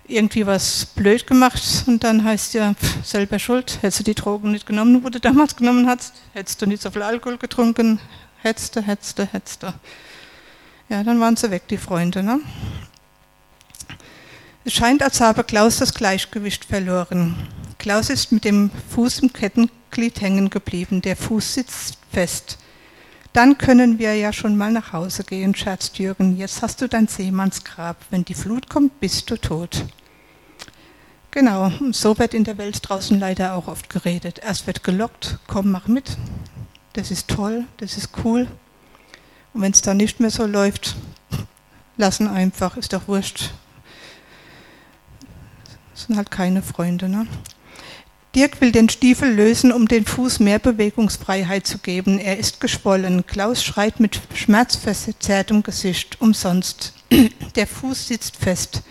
irgendwie 0.09 0.47
was 0.47 0.87
blöd 0.87 1.27
gemacht 1.27 1.85
und 1.87 2.05
dann 2.05 2.25
heißt 2.25 2.55
ja, 2.55 2.73
pff, 2.73 3.05
selber 3.05 3.39
schuld, 3.39 3.81
hättest 3.83 4.01
du 4.01 4.05
die 4.05 4.15
Drogen 4.15 4.53
nicht 4.53 4.65
genommen, 4.65 5.05
wo 5.05 5.11
du 5.11 5.21
damals 5.21 5.57
genommen 5.57 5.87
hast, 5.87 6.15
hättest 6.33 6.63
du 6.63 6.67
nicht 6.67 6.81
so 6.81 6.91
viel 6.91 7.03
Alkohol 7.03 7.37
getrunken, 7.37 8.01
hättest 8.39 8.77
du, 8.77 8.81
hättest 8.81 9.19
du, 9.19 9.27
hättest 9.27 9.63
du. 9.63 9.75
Ja, 10.89 11.05
dann 11.05 11.21
waren 11.21 11.37
sie 11.37 11.51
weg, 11.51 11.69
die 11.69 11.77
Freunde. 11.77 12.23
Ne? 12.23 12.41
Es 14.67 14.73
scheint, 14.73 15.01
als 15.01 15.21
habe 15.21 15.45
Klaus 15.45 15.77
das 15.77 15.95
Gleichgewicht 15.95 16.65
verloren. 16.65 17.37
Klaus 17.79 18.11
ist 18.11 18.33
mit 18.33 18.45
dem 18.45 18.73
Fuß 18.91 19.21
im 19.21 19.33
Kettenglied 19.33 20.21
hängen 20.21 20.51
geblieben, 20.51 21.03
der 21.03 21.15
Fuß 21.15 21.55
sitzt 21.55 21.99
fest. 22.11 22.59
Dann 23.33 23.59
können 23.59 24.01
wir 24.01 24.17
ja 24.17 24.33
schon 24.33 24.57
mal 24.57 24.73
nach 24.73 24.93
Hause 24.93 25.23
gehen, 25.23 25.55
scherzt 25.55 26.01
Jürgen. 26.01 26.37
Jetzt 26.37 26.63
hast 26.63 26.83
du 26.83 26.89
dein 26.89 27.07
Seemannsgrab. 27.07 27.97
Wenn 28.11 28.25
die 28.25 28.35
Flut 28.35 28.69
kommt, 28.69 28.99
bist 28.99 29.31
du 29.31 29.37
tot. 29.37 29.85
Genau, 31.31 31.71
so 31.93 32.19
wird 32.19 32.35
in 32.35 32.43
der 32.43 32.59
Welt 32.59 32.81
draußen 32.83 33.21
leider 33.21 33.55
auch 33.55 33.69
oft 33.69 33.89
geredet. 33.89 34.41
Erst 34.43 34.67
wird 34.67 34.83
gelockt, 34.83 35.39
komm, 35.47 35.71
mach 35.71 35.87
mit. 35.87 36.17
Das 36.95 37.13
ist 37.13 37.29
toll, 37.29 37.67
das 37.77 37.97
ist 37.97 38.09
cool. 38.25 38.49
Und 39.55 39.63
wenn 39.63 39.71
es 39.71 39.83
dann 39.83 39.99
nicht 39.99 40.19
mehr 40.19 40.31
so 40.31 40.45
läuft, 40.45 40.97
lassen 41.97 42.27
einfach, 42.27 42.77
ist 42.77 42.93
doch 42.93 43.07
wurscht. 43.07 43.53
Das 45.97 46.05
sind 46.05 46.19
halt 46.19 46.31
keine 46.31 46.61
Freunde. 46.61 47.09
Ne? 47.09 47.27
Dirk 48.35 48.61
will 48.61 48.71
den 48.71 48.91
Stiefel 48.91 49.33
lösen, 49.33 49.73
um 49.73 49.89
den 49.89 50.05
Fuß 50.05 50.41
mehr 50.41 50.59
Bewegungsfreiheit 50.59 51.67
zu 51.67 51.79
geben. 51.79 52.19
Er 52.19 52.37
ist 52.37 52.61
geschwollen. 52.61 53.27
Klaus 53.27 53.65
schreit 53.65 53.99
mit 53.99 54.21
schmerzverzerrtem 54.35 55.63
Gesicht. 55.63 56.21
Umsonst. 56.21 56.93
Der 57.57 57.67
Fuß 57.67 58.09
sitzt 58.09 58.37
fest. 58.37 58.83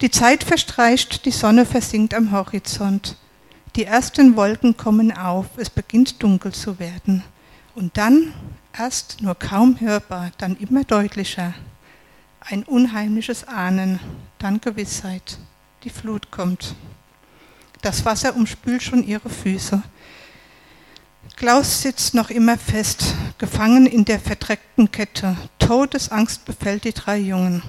Die 0.00 0.10
Zeit 0.10 0.42
verstreicht, 0.42 1.26
die 1.26 1.30
Sonne 1.30 1.64
versinkt 1.64 2.12
am 2.12 2.32
Horizont. 2.32 3.16
Die 3.76 3.84
ersten 3.84 4.34
Wolken 4.34 4.76
kommen 4.76 5.16
auf, 5.16 5.46
es 5.58 5.70
beginnt 5.70 6.20
dunkel 6.24 6.50
zu 6.52 6.80
werden. 6.80 7.22
Und 7.76 7.96
dann, 7.96 8.34
erst 8.76 9.22
nur 9.22 9.36
kaum 9.36 9.78
hörbar, 9.78 10.32
dann 10.38 10.56
immer 10.56 10.82
deutlicher, 10.82 11.54
ein 12.40 12.64
unheimliches 12.64 13.46
Ahnen, 13.46 14.00
dann 14.40 14.60
Gewissheit. 14.60 15.38
Die 15.84 15.90
Flut 15.90 16.30
kommt. 16.30 16.76
Das 17.80 18.04
Wasser 18.04 18.36
umspült 18.36 18.84
schon 18.84 19.02
ihre 19.02 19.28
Füße. 19.28 19.82
Klaus 21.34 21.82
sitzt 21.82 22.14
noch 22.14 22.30
immer 22.30 22.56
fest, 22.56 23.16
gefangen 23.38 23.86
in 23.86 24.04
der 24.04 24.20
verdreckten 24.20 24.92
Kette. 24.92 25.36
Todesangst 25.58 26.44
befällt 26.44 26.84
die 26.84 26.92
drei 26.92 27.18
Jungen. 27.18 27.62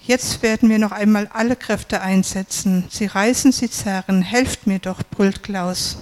Jetzt 0.00 0.42
werden 0.42 0.68
wir 0.68 0.80
noch 0.80 0.90
einmal 0.90 1.28
alle 1.32 1.54
Kräfte 1.54 2.00
einsetzen. 2.00 2.86
Sie 2.90 3.06
reißen, 3.06 3.52
sie 3.52 3.70
zerren. 3.70 4.20
Helft 4.20 4.66
mir 4.66 4.80
doch, 4.80 5.04
brüllt 5.08 5.44
Klaus 5.44 5.98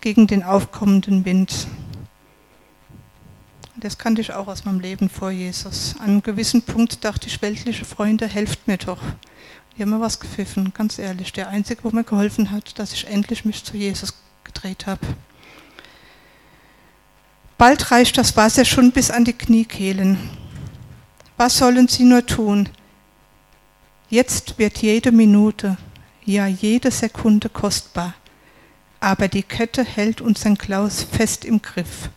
gegen 0.00 0.26
den 0.26 0.42
aufkommenden 0.42 1.24
Wind. 1.24 1.68
Das 3.76 3.98
kannte 3.98 4.20
ich 4.20 4.32
auch 4.32 4.46
aus 4.46 4.64
meinem 4.64 4.78
Leben 4.78 5.08
vor 5.08 5.30
Jesus. 5.30 5.96
An 5.98 6.04
einem 6.04 6.22
gewissen 6.22 6.62
Punkt 6.62 7.04
dachte 7.04 7.26
ich, 7.26 7.42
weltliche 7.42 7.84
Freunde, 7.84 8.28
helft 8.28 8.68
mir 8.68 8.78
doch. 8.78 9.00
Die 9.76 9.82
haben 9.82 9.90
mir 9.90 10.00
was 10.00 10.20
gepfiffen, 10.20 10.72
ganz 10.72 10.98
ehrlich. 11.00 11.32
Der 11.32 11.48
Einzige, 11.48 11.82
wo 11.82 11.90
mir 11.90 12.04
geholfen 12.04 12.52
hat, 12.52 12.78
dass 12.78 12.92
ich 12.92 13.08
endlich 13.08 13.44
mich 13.44 13.64
zu 13.64 13.76
Jesus 13.76 14.14
gedreht 14.44 14.86
habe. 14.86 15.00
Bald 17.58 17.90
reicht 17.90 18.16
das 18.16 18.36
Wasser 18.36 18.64
schon 18.64 18.92
bis 18.92 19.10
an 19.10 19.24
die 19.24 19.32
Kniekehlen. 19.32 20.18
Was 21.36 21.58
sollen 21.58 21.88
sie 21.88 22.04
nur 22.04 22.24
tun? 22.24 22.68
Jetzt 24.08 24.58
wird 24.58 24.78
jede 24.78 25.10
Minute, 25.10 25.76
ja 26.24 26.46
jede 26.46 26.92
Sekunde 26.92 27.48
kostbar, 27.48 28.14
aber 29.00 29.26
die 29.26 29.42
Kette 29.42 29.82
hält 29.82 30.20
unseren 30.20 30.56
Klaus 30.56 31.02
fest 31.02 31.44
im 31.44 31.60
Griff. 31.60 32.10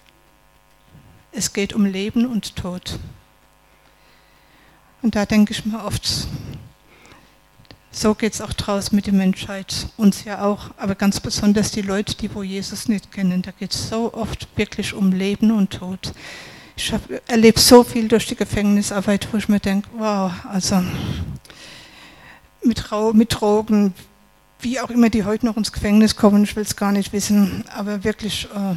Es 1.31 1.53
geht 1.53 1.73
um 1.73 1.85
Leben 1.85 2.25
und 2.25 2.55
Tod. 2.55 2.99
Und 5.01 5.15
da 5.15 5.25
denke 5.25 5.53
ich 5.53 5.65
mir 5.65 5.83
oft, 5.83 6.27
so 7.91 8.13
geht 8.13 8.33
es 8.33 8.41
auch 8.41 8.53
draußen 8.53 8.95
mit 8.95 9.07
der 9.07 9.13
Menschheit, 9.13 9.87
uns 9.97 10.23
ja 10.23 10.45
auch, 10.45 10.71
aber 10.77 10.95
ganz 10.95 11.19
besonders 11.19 11.71
die 11.71 11.81
Leute, 11.81 12.15
die 12.15 12.33
wo 12.33 12.43
Jesus 12.43 12.87
nicht 12.87 13.11
kennen. 13.11 13.41
Da 13.41 13.51
geht 13.51 13.73
es 13.73 13.89
so 13.89 14.13
oft 14.13 14.47
wirklich 14.55 14.93
um 14.93 15.11
Leben 15.11 15.51
und 15.51 15.71
Tod. 15.71 16.13
Ich 16.75 16.93
erlebe 17.27 17.59
so 17.59 17.83
viel 17.83 18.07
durch 18.07 18.27
die 18.27 18.35
Gefängnisarbeit, 18.35 19.27
wo 19.31 19.37
ich 19.37 19.49
mir 19.49 19.59
denke, 19.59 19.89
wow, 19.97 20.31
also 20.47 20.83
mit, 22.63 22.83
mit 23.13 23.33
Drogen, 23.33 23.93
wie 24.59 24.79
auch 24.79 24.89
immer 24.89 25.09
die 25.09 25.23
heute 25.23 25.45
noch 25.45 25.57
ins 25.57 25.71
Gefängnis 25.71 26.15
kommen, 26.15 26.43
ich 26.43 26.55
will 26.55 26.63
es 26.63 26.75
gar 26.75 26.91
nicht 26.91 27.13
wissen, 27.13 27.63
aber 27.73 28.03
wirklich 28.03 28.47
äh, 28.53 28.75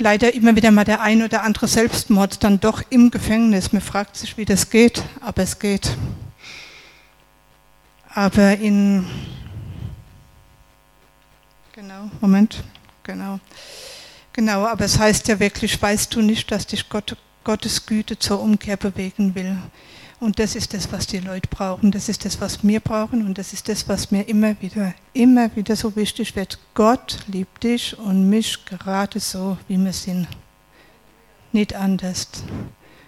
leider 0.00 0.34
immer 0.34 0.56
wieder 0.56 0.70
mal 0.70 0.84
der 0.84 1.00
ein 1.00 1.22
oder 1.22 1.42
andere 1.42 1.68
Selbstmord 1.68 2.42
dann 2.42 2.58
doch 2.58 2.82
im 2.90 3.10
Gefängnis. 3.10 3.72
Man 3.72 3.82
fragt 3.82 4.16
sich, 4.16 4.36
wie 4.36 4.44
das 4.44 4.70
geht, 4.70 5.02
aber 5.20 5.42
es 5.42 5.58
geht. 5.58 5.96
Aber 8.12 8.56
in, 8.56 9.06
genau, 11.72 12.10
Moment, 12.20 12.64
genau, 13.04 13.38
genau, 14.32 14.66
aber 14.66 14.84
es 14.84 14.98
heißt 14.98 15.28
ja 15.28 15.38
wirklich, 15.38 15.80
weißt 15.80 16.12
du 16.14 16.22
nicht, 16.22 16.50
dass 16.50 16.66
dich 16.66 16.88
Gott, 16.88 17.16
Gottes 17.44 17.86
Güte 17.86 18.18
zur 18.18 18.40
Umkehr 18.40 18.76
bewegen 18.76 19.34
will. 19.36 19.56
Und 20.20 20.38
das 20.38 20.54
ist 20.54 20.74
das, 20.74 20.92
was 20.92 21.06
die 21.06 21.18
Leute 21.18 21.48
brauchen, 21.48 21.90
das 21.90 22.10
ist 22.10 22.26
das, 22.26 22.40
was 22.40 22.62
wir 22.62 22.80
brauchen 22.80 23.26
und 23.26 23.38
das 23.38 23.54
ist 23.54 23.68
das, 23.68 23.88
was 23.88 24.10
mir 24.10 24.28
immer 24.28 24.60
wieder, 24.60 24.94
immer 25.14 25.54
wieder 25.56 25.74
so 25.74 25.96
wichtig 25.96 26.36
wird. 26.36 26.58
Gott 26.74 27.20
liebt 27.26 27.64
dich 27.64 27.98
und 27.98 28.28
mich 28.28 28.64
gerade 28.66 29.18
so, 29.18 29.56
wie 29.66 29.78
wir 29.78 29.94
sind. 29.94 30.28
Nicht 31.52 31.74
anders. 31.74 32.28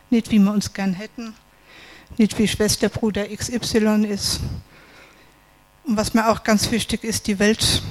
Nicht, 0.09 0.31
wie 0.31 0.39
wir 0.39 0.53
uns 0.53 0.73
gern 0.73 0.95
hätten. 0.95 1.35
Nicht, 2.17 2.39
wie 2.39 2.49
Schwester, 2.49 2.89
Bruder 2.89 3.27
XY 3.29 4.07
ist 4.07 4.41
und 5.85 5.97
was 5.97 6.15
mir 6.15 6.29
auch 6.29 6.45
ganz 6.45 6.71
wichtig 6.71 7.05
ist, 7.05 7.27
die 7.27 7.39
Welt, 7.39 7.83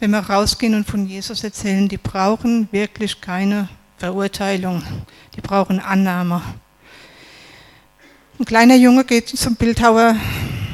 wenn 0.00 0.10
wir 0.10 0.18
rausgehen 0.18 0.74
und 0.74 0.86
von 0.86 1.06
Jesus 1.06 1.42
erzählen, 1.42 1.88
die 1.88 1.96
brauchen 1.96 2.68
wirklich 2.70 3.20
keine 3.20 3.68
Verurteilung, 3.96 4.82
die 5.34 5.40
brauchen 5.40 5.80
Annahme. 5.80 6.42
Ein 8.36 8.44
kleiner 8.44 8.74
Junge 8.74 9.04
geht 9.04 9.28
zum 9.28 9.54
Bildhauer 9.54 10.16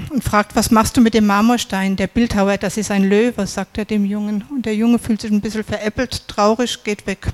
und 0.09 0.25
fragt, 0.25 0.57
was 0.57 0.71
machst 0.71 0.97
du 0.97 1.03
mit 1.03 1.13
dem 1.13 1.27
Marmorstein? 1.27 1.95
Der 1.95 2.07
Bildhauer, 2.07 2.57
das 2.57 2.79
ist 2.79 2.91
ein 2.91 3.05
Löwe, 3.05 3.47
sagt 3.47 3.77
er 3.77 3.85
dem 3.85 4.07
Jungen. 4.07 4.45
Und 4.51 4.65
der 4.65 4.75
Junge 4.75 4.99
fühlt 4.99 5.21
sich 5.21 5.31
ein 5.31 5.43
bisschen 5.43 5.65
veräppelt, 5.65 6.27
traurig, 6.27 6.83
geht 6.85 7.07
weg. 7.07 7.27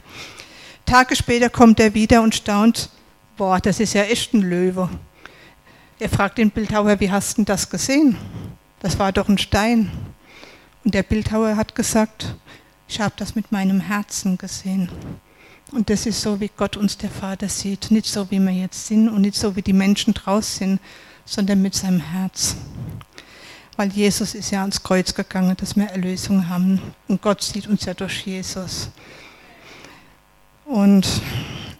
Tage 0.85 1.14
später 1.14 1.49
kommt 1.49 1.78
er 1.78 1.95
wieder 1.95 2.23
und 2.23 2.35
staunt, 2.35 2.90
boah, 3.37 3.61
das 3.61 3.78
ist 3.78 3.95
ja 3.95 4.02
echt 4.02 4.35
ein 4.35 4.42
Löwe. 4.42 4.88
Er 6.00 6.09
fragt 6.09 6.38
den 6.38 6.50
Bildhauer, 6.50 6.99
wie 6.99 7.11
hast 7.11 7.38
du 7.38 7.45
das 7.45 7.71
gesehen? 7.71 8.16
das 8.80 8.99
war 8.99 9.12
doch 9.12 9.28
ein 9.28 9.38
Stein. 9.38 9.90
Und 10.85 10.95
der 10.95 11.02
Bildhauer 11.02 11.56
hat 11.56 11.75
gesagt, 11.75 12.35
ich 12.88 13.00
habe 13.00 13.14
das 13.16 13.35
mit 13.35 13.50
meinem 13.52 13.80
Herzen 13.80 14.38
gesehen. 14.38 14.88
Und 15.73 15.90
das 15.90 16.06
ist 16.06 16.23
so, 16.23 16.40
wie 16.40 16.50
Gott 16.56 16.76
uns 16.76 16.96
der 16.96 17.11
Vater 17.11 17.49
sieht. 17.49 17.90
Nicht 17.90 18.06
so, 18.06 18.30
wie 18.30 18.38
wir 18.38 18.52
jetzt 18.52 18.87
sind 18.87 19.08
und 19.08 19.23
nicht 19.23 19.35
so, 19.35 19.56
wie 19.56 19.62
die 19.62 19.73
Menschen 19.73 20.14
draußen 20.14 20.58
sind, 20.58 20.80
sondern 21.25 21.61
mit 21.61 21.75
seinem 21.75 22.00
Herz. 22.00 22.56
Weil 23.76 23.90
Jesus 23.90 24.35
ist 24.35 24.52
ja 24.52 24.61
ans 24.61 24.82
Kreuz 24.82 25.12
gegangen, 25.12 25.56
dass 25.56 25.76
wir 25.76 25.87
Erlösung 25.87 26.49
haben. 26.49 26.80
Und 27.08 27.20
Gott 27.20 27.42
sieht 27.42 27.66
uns 27.66 27.85
ja 27.85 27.94
durch 27.94 28.25
Jesus. 28.25 28.88
Und 30.64 31.06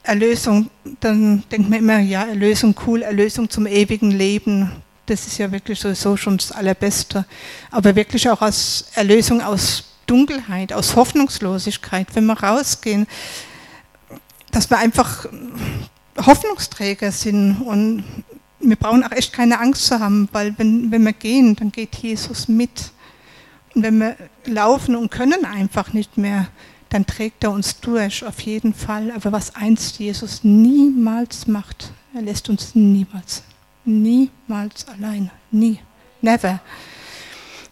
Erlösung, 0.03 0.69
dann 1.01 1.43
denkt 1.51 1.71
man 1.71 1.79
immer, 1.79 1.99
ja, 2.01 2.25
Erlösung 2.25 2.75
cool, 2.87 3.03
Erlösung 3.03 3.49
zum 3.49 3.67
ewigen 3.67 4.11
Leben. 4.11 4.71
Das 5.07 5.27
ist 5.27 5.39
ja 5.39 5.51
wirklich 5.51 5.79
sowieso 5.79 6.17
schon 6.17 6.37
das 6.37 6.53
Allerbeste. 6.53 7.25
Aber 7.71 7.95
wirklich 7.95 8.29
auch 8.29 8.43
als 8.43 8.87
Erlösung 8.95 9.41
aus 9.41 9.85
Dunkelheit, 10.07 10.73
aus 10.73 10.97
Hoffnungslosigkeit, 10.97 12.09
wenn 12.15 12.27
wir 12.27 12.39
rausgehen, 12.39 13.07
dass 14.57 14.71
wir 14.71 14.79
einfach 14.79 15.27
Hoffnungsträger 16.17 17.13
sind 17.13 17.61
und 17.61 18.05
wir 18.59 18.77
brauchen 18.77 19.05
auch 19.05 19.13
echt 19.13 19.35
keine 19.35 19.61
Angst 19.61 19.85
zu 19.85 20.01
haben, 20.01 20.31
weil 20.33 20.59
wenn, 20.59 20.91
wenn 20.91 21.05
wir 21.05 21.13
gehen, 21.13 21.55
dann 21.57 21.71
geht 21.71 21.95
Jesus 21.97 22.49
mit. 22.49 22.91
Und 23.75 23.83
wenn 23.83 23.99
wir 23.99 24.17
laufen 24.47 24.97
und 24.97 25.11
können 25.11 25.45
einfach 25.45 25.93
nicht 25.93 26.17
mehr, 26.17 26.49
dann 26.89 27.05
trägt 27.05 27.45
er 27.45 27.51
uns 27.51 27.81
durch, 27.81 28.25
auf 28.25 28.41
jeden 28.41 28.73
Fall. 28.73 29.11
Aber 29.11 29.31
was 29.31 29.55
einst 29.55 29.99
Jesus 29.99 30.43
niemals 30.43 31.47
macht, 31.47 31.93
er 32.15 32.23
lässt 32.23 32.49
uns 32.49 32.75
niemals 32.75 33.43
niemals 33.87 34.87
allein. 34.89 35.31
Nie. 35.51 35.79
Never. 36.21 36.61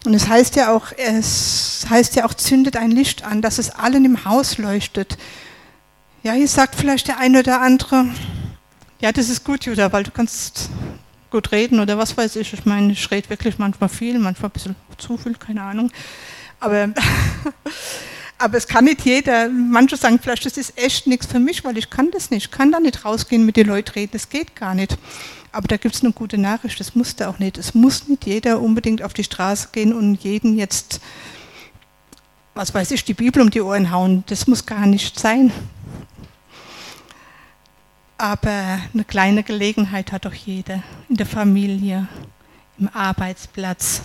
Und 0.05 0.13
es 0.13 0.27
heißt 0.27 0.55
ja 0.55 0.73
auch, 0.73 0.91
es 0.97 1.85
heißt 1.89 2.15
ja 2.15 2.25
auch, 2.25 2.33
zündet 2.33 2.77
ein 2.77 2.91
Licht 2.91 3.23
an, 3.23 3.41
dass 3.41 3.57
es 3.57 3.71
allen 3.71 4.05
im 4.05 4.23
Haus 4.25 4.57
leuchtet. 4.57 5.17
Ja, 6.25 6.33
hier 6.33 6.47
sagt 6.47 6.73
vielleicht 6.73 7.07
der 7.07 7.19
eine 7.19 7.41
oder 7.41 7.61
andere, 7.61 8.07
ja, 8.99 9.11
das 9.11 9.29
ist 9.29 9.43
gut, 9.43 9.65
Judah, 9.65 9.93
weil 9.93 10.01
du 10.01 10.09
kannst 10.09 10.71
gut 11.29 11.51
reden 11.51 11.79
oder 11.79 11.99
was 11.99 12.17
weiß 12.17 12.37
ich. 12.37 12.51
Ich 12.51 12.65
meine, 12.65 12.93
ich 12.93 13.11
rede 13.11 13.29
wirklich 13.29 13.59
manchmal 13.59 13.89
viel, 13.89 14.17
manchmal 14.17 14.49
ein 14.49 14.53
bisschen 14.53 14.75
zu 14.97 15.17
viel, 15.17 15.35
keine 15.35 15.61
Ahnung. 15.61 15.91
Aber, 16.59 16.89
aber 18.39 18.57
es 18.57 18.67
kann 18.67 18.85
nicht 18.85 19.05
jeder. 19.05 19.49
Manche 19.49 19.97
sagen 19.97 20.17
vielleicht, 20.19 20.47
das 20.47 20.57
ist 20.57 20.75
echt 20.79 21.05
nichts 21.05 21.27
für 21.27 21.37
mich, 21.37 21.63
weil 21.63 21.77
ich 21.77 21.91
kann 21.91 22.09
das 22.09 22.31
nicht. 22.31 22.45
Ich 22.45 22.51
kann 22.51 22.71
da 22.71 22.79
nicht 22.79 23.05
rausgehen 23.05 23.45
mit 23.45 23.55
den 23.55 23.67
Leuten 23.67 23.91
reden, 23.91 24.13
das 24.13 24.29
geht 24.29 24.55
gar 24.55 24.73
nicht. 24.73 24.97
Aber 25.51 25.67
da 25.67 25.77
gibt 25.77 25.93
es 25.93 26.03
eine 26.03 26.11
gute 26.11 26.39
Nachricht, 26.39 26.79
das 26.79 26.95
musste 26.95 27.29
auch 27.29 27.37
nicht. 27.37 27.59
Es 27.59 27.75
muss 27.75 28.07
nicht 28.07 28.25
jeder 28.25 28.61
unbedingt 28.61 29.03
auf 29.03 29.13
die 29.13 29.23
Straße 29.23 29.67
gehen 29.71 29.93
und 29.93 30.15
jeden 30.23 30.57
jetzt, 30.57 31.01
was 32.55 32.73
weiß 32.73 32.89
ich, 32.89 33.05
die 33.05 33.13
Bibel 33.13 33.43
um 33.43 33.51
die 33.51 33.61
Ohren 33.61 33.91
hauen. 33.91 34.23
Das 34.25 34.47
muss 34.47 34.65
gar 34.65 34.87
nicht 34.87 35.19
sein. 35.19 35.51
Aber 38.25 38.79
eine 38.91 39.03
kleine 39.03 39.43
Gelegenheit 39.43 40.11
hat 40.11 40.25
doch 40.25 40.33
jeder 40.33 40.81
in 41.09 41.15
der 41.15 41.27
Familie, 41.27 42.07
im 42.79 42.89
Arbeitsplatz. 42.91 44.01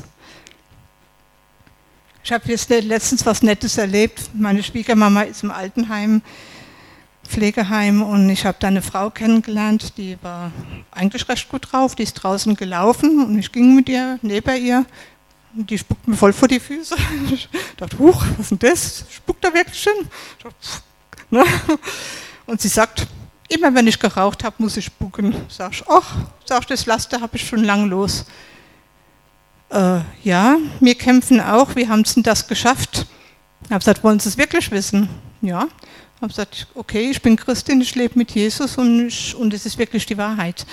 Ich 2.22 2.30
habe 2.30 2.46
jetzt 2.48 2.68
letztens 2.68 3.24
was 3.24 3.42
Nettes 3.42 3.78
erlebt. 3.78 4.28
Meine 4.34 4.62
Schwiegermama 4.62 5.22
ist 5.22 5.42
im 5.42 5.50
Altenheim 5.50 6.20
Pflegeheim 7.26 8.02
und 8.02 8.28
ich 8.28 8.44
habe 8.44 8.58
da 8.60 8.66
eine 8.66 8.82
Frau 8.82 9.08
kennengelernt, 9.08 9.96
die 9.96 10.18
war 10.20 10.52
eigentlich 10.90 11.26
recht 11.26 11.48
gut 11.48 11.72
drauf, 11.72 11.94
die 11.94 12.02
ist 12.02 12.12
draußen 12.12 12.56
gelaufen 12.56 13.24
und 13.24 13.38
ich 13.38 13.50
ging 13.50 13.74
mit 13.74 13.88
ihr 13.88 14.18
neben 14.20 14.62
ihr 14.62 14.84
und 15.56 15.70
die 15.70 15.78
spuckt 15.78 16.06
mir 16.06 16.16
voll 16.16 16.34
vor 16.34 16.46
die 16.46 16.60
Füße. 16.60 16.94
Ich 17.32 17.48
dachte, 17.78 17.98
huch, 17.98 18.22
was 18.36 18.40
ist 18.40 18.50
denn 18.50 18.58
das? 18.58 19.04
Spuckt 19.08 19.42
da 19.42 19.54
wirklich 19.54 19.80
schön? 19.80 20.10
Ne? 21.30 21.42
Und 22.44 22.60
sie 22.60 22.68
sagt, 22.68 23.06
immer 23.50 23.74
wenn 23.74 23.86
ich 23.86 23.98
geraucht 23.98 24.44
habe, 24.44 24.56
muss 24.58 24.76
ich 24.76 24.86
spucken. 24.86 25.34
Sag 25.48 25.72
ich, 25.72 25.84
ach, 25.88 26.16
sag 26.44 26.62
ich, 26.62 26.66
das 26.66 26.86
Laster 26.86 27.20
habe 27.20 27.36
ich 27.36 27.46
schon 27.46 27.64
lang 27.64 27.88
los. 27.88 28.24
Äh, 29.70 30.00
ja, 30.22 30.56
wir 30.80 30.94
kämpfen 30.94 31.40
auch, 31.40 31.76
wie 31.76 31.88
haben 31.88 32.04
Sie 32.04 32.22
das 32.22 32.48
geschafft? 32.48 33.06
Ich 33.64 33.70
habe 33.70 33.80
gesagt, 33.80 34.02
wollen 34.02 34.18
Sie 34.18 34.28
es 34.28 34.38
wirklich 34.38 34.70
wissen? 34.70 35.08
Ja, 35.42 35.68
habe 36.20 36.28
gesagt, 36.28 36.66
okay, 36.74 37.10
ich 37.10 37.22
bin 37.22 37.36
Christin, 37.36 37.80
ich 37.80 37.94
lebe 37.94 38.18
mit 38.18 38.30
Jesus 38.32 38.76
und, 38.76 39.06
ich, 39.06 39.34
und 39.34 39.54
es 39.54 39.64
ist 39.64 39.78
wirklich 39.78 40.04
die 40.06 40.18
Wahrheit. 40.18 40.66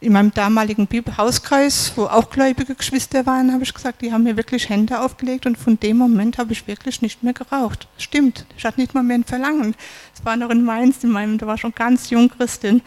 In 0.00 0.14
meinem 0.14 0.32
damaligen 0.32 0.88
Hauskreis, 1.18 1.92
wo 1.94 2.04
auch 2.04 2.30
gläubige 2.30 2.74
Geschwister 2.74 3.26
waren, 3.26 3.52
habe 3.52 3.64
ich 3.64 3.74
gesagt, 3.74 4.00
die 4.00 4.12
haben 4.12 4.22
mir 4.22 4.36
wirklich 4.36 4.68
Hände 4.70 5.00
aufgelegt 5.00 5.44
und 5.44 5.58
von 5.58 5.78
dem 5.78 5.98
Moment 5.98 6.38
habe 6.38 6.52
ich 6.52 6.66
wirklich 6.66 7.02
nicht 7.02 7.22
mehr 7.22 7.34
geraucht. 7.34 7.86
Stimmt, 7.98 8.46
ich 8.56 8.64
hatte 8.64 8.80
nicht 8.80 8.94
mal 8.94 9.02
mehr 9.02 9.18
ein 9.18 9.24
Verlangen. 9.24 9.74
Es 10.14 10.24
war 10.24 10.36
noch 10.36 10.50
in 10.50 10.64
Mainz, 10.64 11.04
in 11.04 11.10
meinem, 11.10 11.36
da 11.36 11.46
war 11.46 11.58
schon 11.58 11.74
ganz 11.74 12.08
jung 12.08 12.30
Christin. 12.30 12.80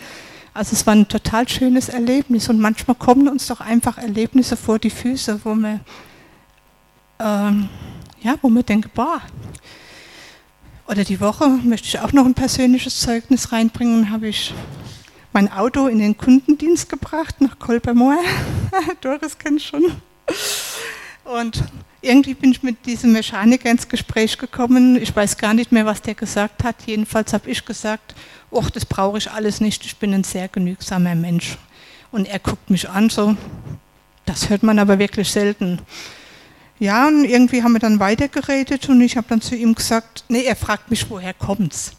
Also 0.56 0.74
es 0.74 0.88
war 0.88 0.96
ein 0.96 1.08
total 1.08 1.48
schönes 1.48 1.90
Erlebnis 1.90 2.50
und 2.50 2.60
manchmal 2.60 2.96
kommen 2.96 3.28
uns 3.28 3.48
doch 3.48 3.62
einfach 3.62 3.98
Erlebnisse 4.00 4.58
vor 4.58 4.80
die 4.80 4.90
Füße, 4.90 5.42
wo 5.44 5.54
wir, 5.54 5.80
ähm, 7.20 7.70
ja, 8.22 8.36
wo 8.42 8.50
wir 8.50 8.64
denken, 8.64 8.90
boah, 8.94 9.22
oder 10.88 11.04
die 11.04 11.20
Woche 11.20 11.48
möchte 11.48 11.88
ich 11.88 12.00
auch 12.00 12.12
noch 12.12 12.26
ein 12.26 12.34
persönliches 12.34 13.00
Zeugnis 13.00 13.52
reinbringen, 13.52 14.10
habe 14.10 14.28
ich 14.28 14.54
mein 15.34 15.52
Auto 15.52 15.88
in 15.88 16.00
den 16.00 16.18
Kundendienst 16.18 16.90
gebracht 16.90 17.42
nach 17.42 17.60
Kolbermoor. 17.60 18.18
Doris 19.02 19.38
kennt 19.38 19.62
schon. 19.62 19.84
Und 21.24 21.64
irgendwie 22.02 22.34
bin 22.34 22.52
ich 22.52 22.64
mit 22.64 22.86
diesem 22.86 23.14
Mechaniker 23.14 23.70
ins 23.70 23.88
Gespräch 23.88 24.38
gekommen. 24.38 24.98
Ich 25.02 25.16
weiß 25.16 25.38
gar 25.38 25.54
nicht 25.54 25.72
mehr, 25.72 25.86
was 25.86 26.02
der 26.02 26.16
gesagt 26.16 26.64
hat. 26.64 26.76
Jedenfalls 26.86 27.34
habe 27.34 27.50
ich 27.50 27.66
gesagt, 27.66 28.14
ach, 28.56 28.70
das 28.70 28.86
brauche 28.86 29.18
ich 29.18 29.32
alles 29.32 29.62
nicht, 29.62 29.86
ich 29.86 29.98
bin 29.98 30.14
ein 30.14 30.24
sehr 30.24 30.48
genügsamer 30.48 31.16
Mensch. 31.16 31.58
Und 32.12 32.28
er 32.28 32.40
guckt 32.40 32.70
mich 32.70 32.90
an, 32.90 33.10
so, 33.10 33.36
das 34.26 34.50
hört 34.50 34.64
man 34.64 34.80
aber 34.80 35.00
wirklich 35.00 35.32
selten. 35.32 35.80
Ja, 36.80 37.08
und 37.08 37.24
irgendwie 37.24 37.64
haben 37.64 37.74
wir 37.74 37.80
dann 37.80 38.00
weitergeredet 38.00 38.90
und 38.90 39.02
ich 39.02 39.18
habe 39.18 39.28
dann 39.30 39.42
zu 39.42 39.56
ihm 39.56 39.74
gesagt, 39.74 40.26
nee, 40.28 40.44
er 40.44 40.56
fragt 40.56 40.92
mich, 40.92 41.10
woher 41.10 41.34
kommt's? 41.34 41.94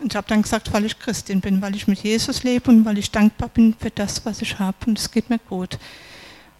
Und 0.00 0.12
ich 0.12 0.16
habe 0.16 0.28
dann 0.28 0.42
gesagt, 0.42 0.72
weil 0.72 0.84
ich 0.84 0.98
Christin 0.98 1.40
bin, 1.40 1.62
weil 1.62 1.76
ich 1.76 1.86
mit 1.86 2.02
Jesus 2.02 2.42
lebe 2.42 2.70
und 2.70 2.84
weil 2.84 2.98
ich 2.98 3.10
dankbar 3.10 3.48
bin 3.48 3.74
für 3.78 3.90
das, 3.90 4.24
was 4.24 4.42
ich 4.42 4.58
habe 4.58 4.76
und 4.86 4.98
es 4.98 5.10
geht 5.10 5.30
mir 5.30 5.38
gut. 5.38 5.78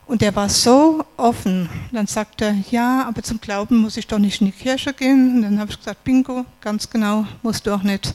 Und 0.06 0.22
er 0.22 0.34
war 0.36 0.48
so 0.48 1.04
offen. 1.16 1.68
Dann 1.92 2.06
sagte 2.06 2.44
er, 2.46 2.56
ja, 2.70 3.04
aber 3.06 3.22
zum 3.22 3.40
Glauben 3.40 3.78
muss 3.78 3.96
ich 3.96 4.06
doch 4.06 4.18
nicht 4.18 4.40
in 4.40 4.48
die 4.48 4.52
Kirche 4.52 4.92
gehen. 4.92 5.36
Und 5.36 5.42
dann 5.42 5.58
habe 5.58 5.70
ich 5.70 5.78
gesagt, 5.78 6.04
bingo, 6.04 6.44
ganz 6.60 6.88
genau, 6.90 7.26
musst 7.42 7.66
du 7.66 7.72
auch 7.72 7.82
nicht. 7.82 8.14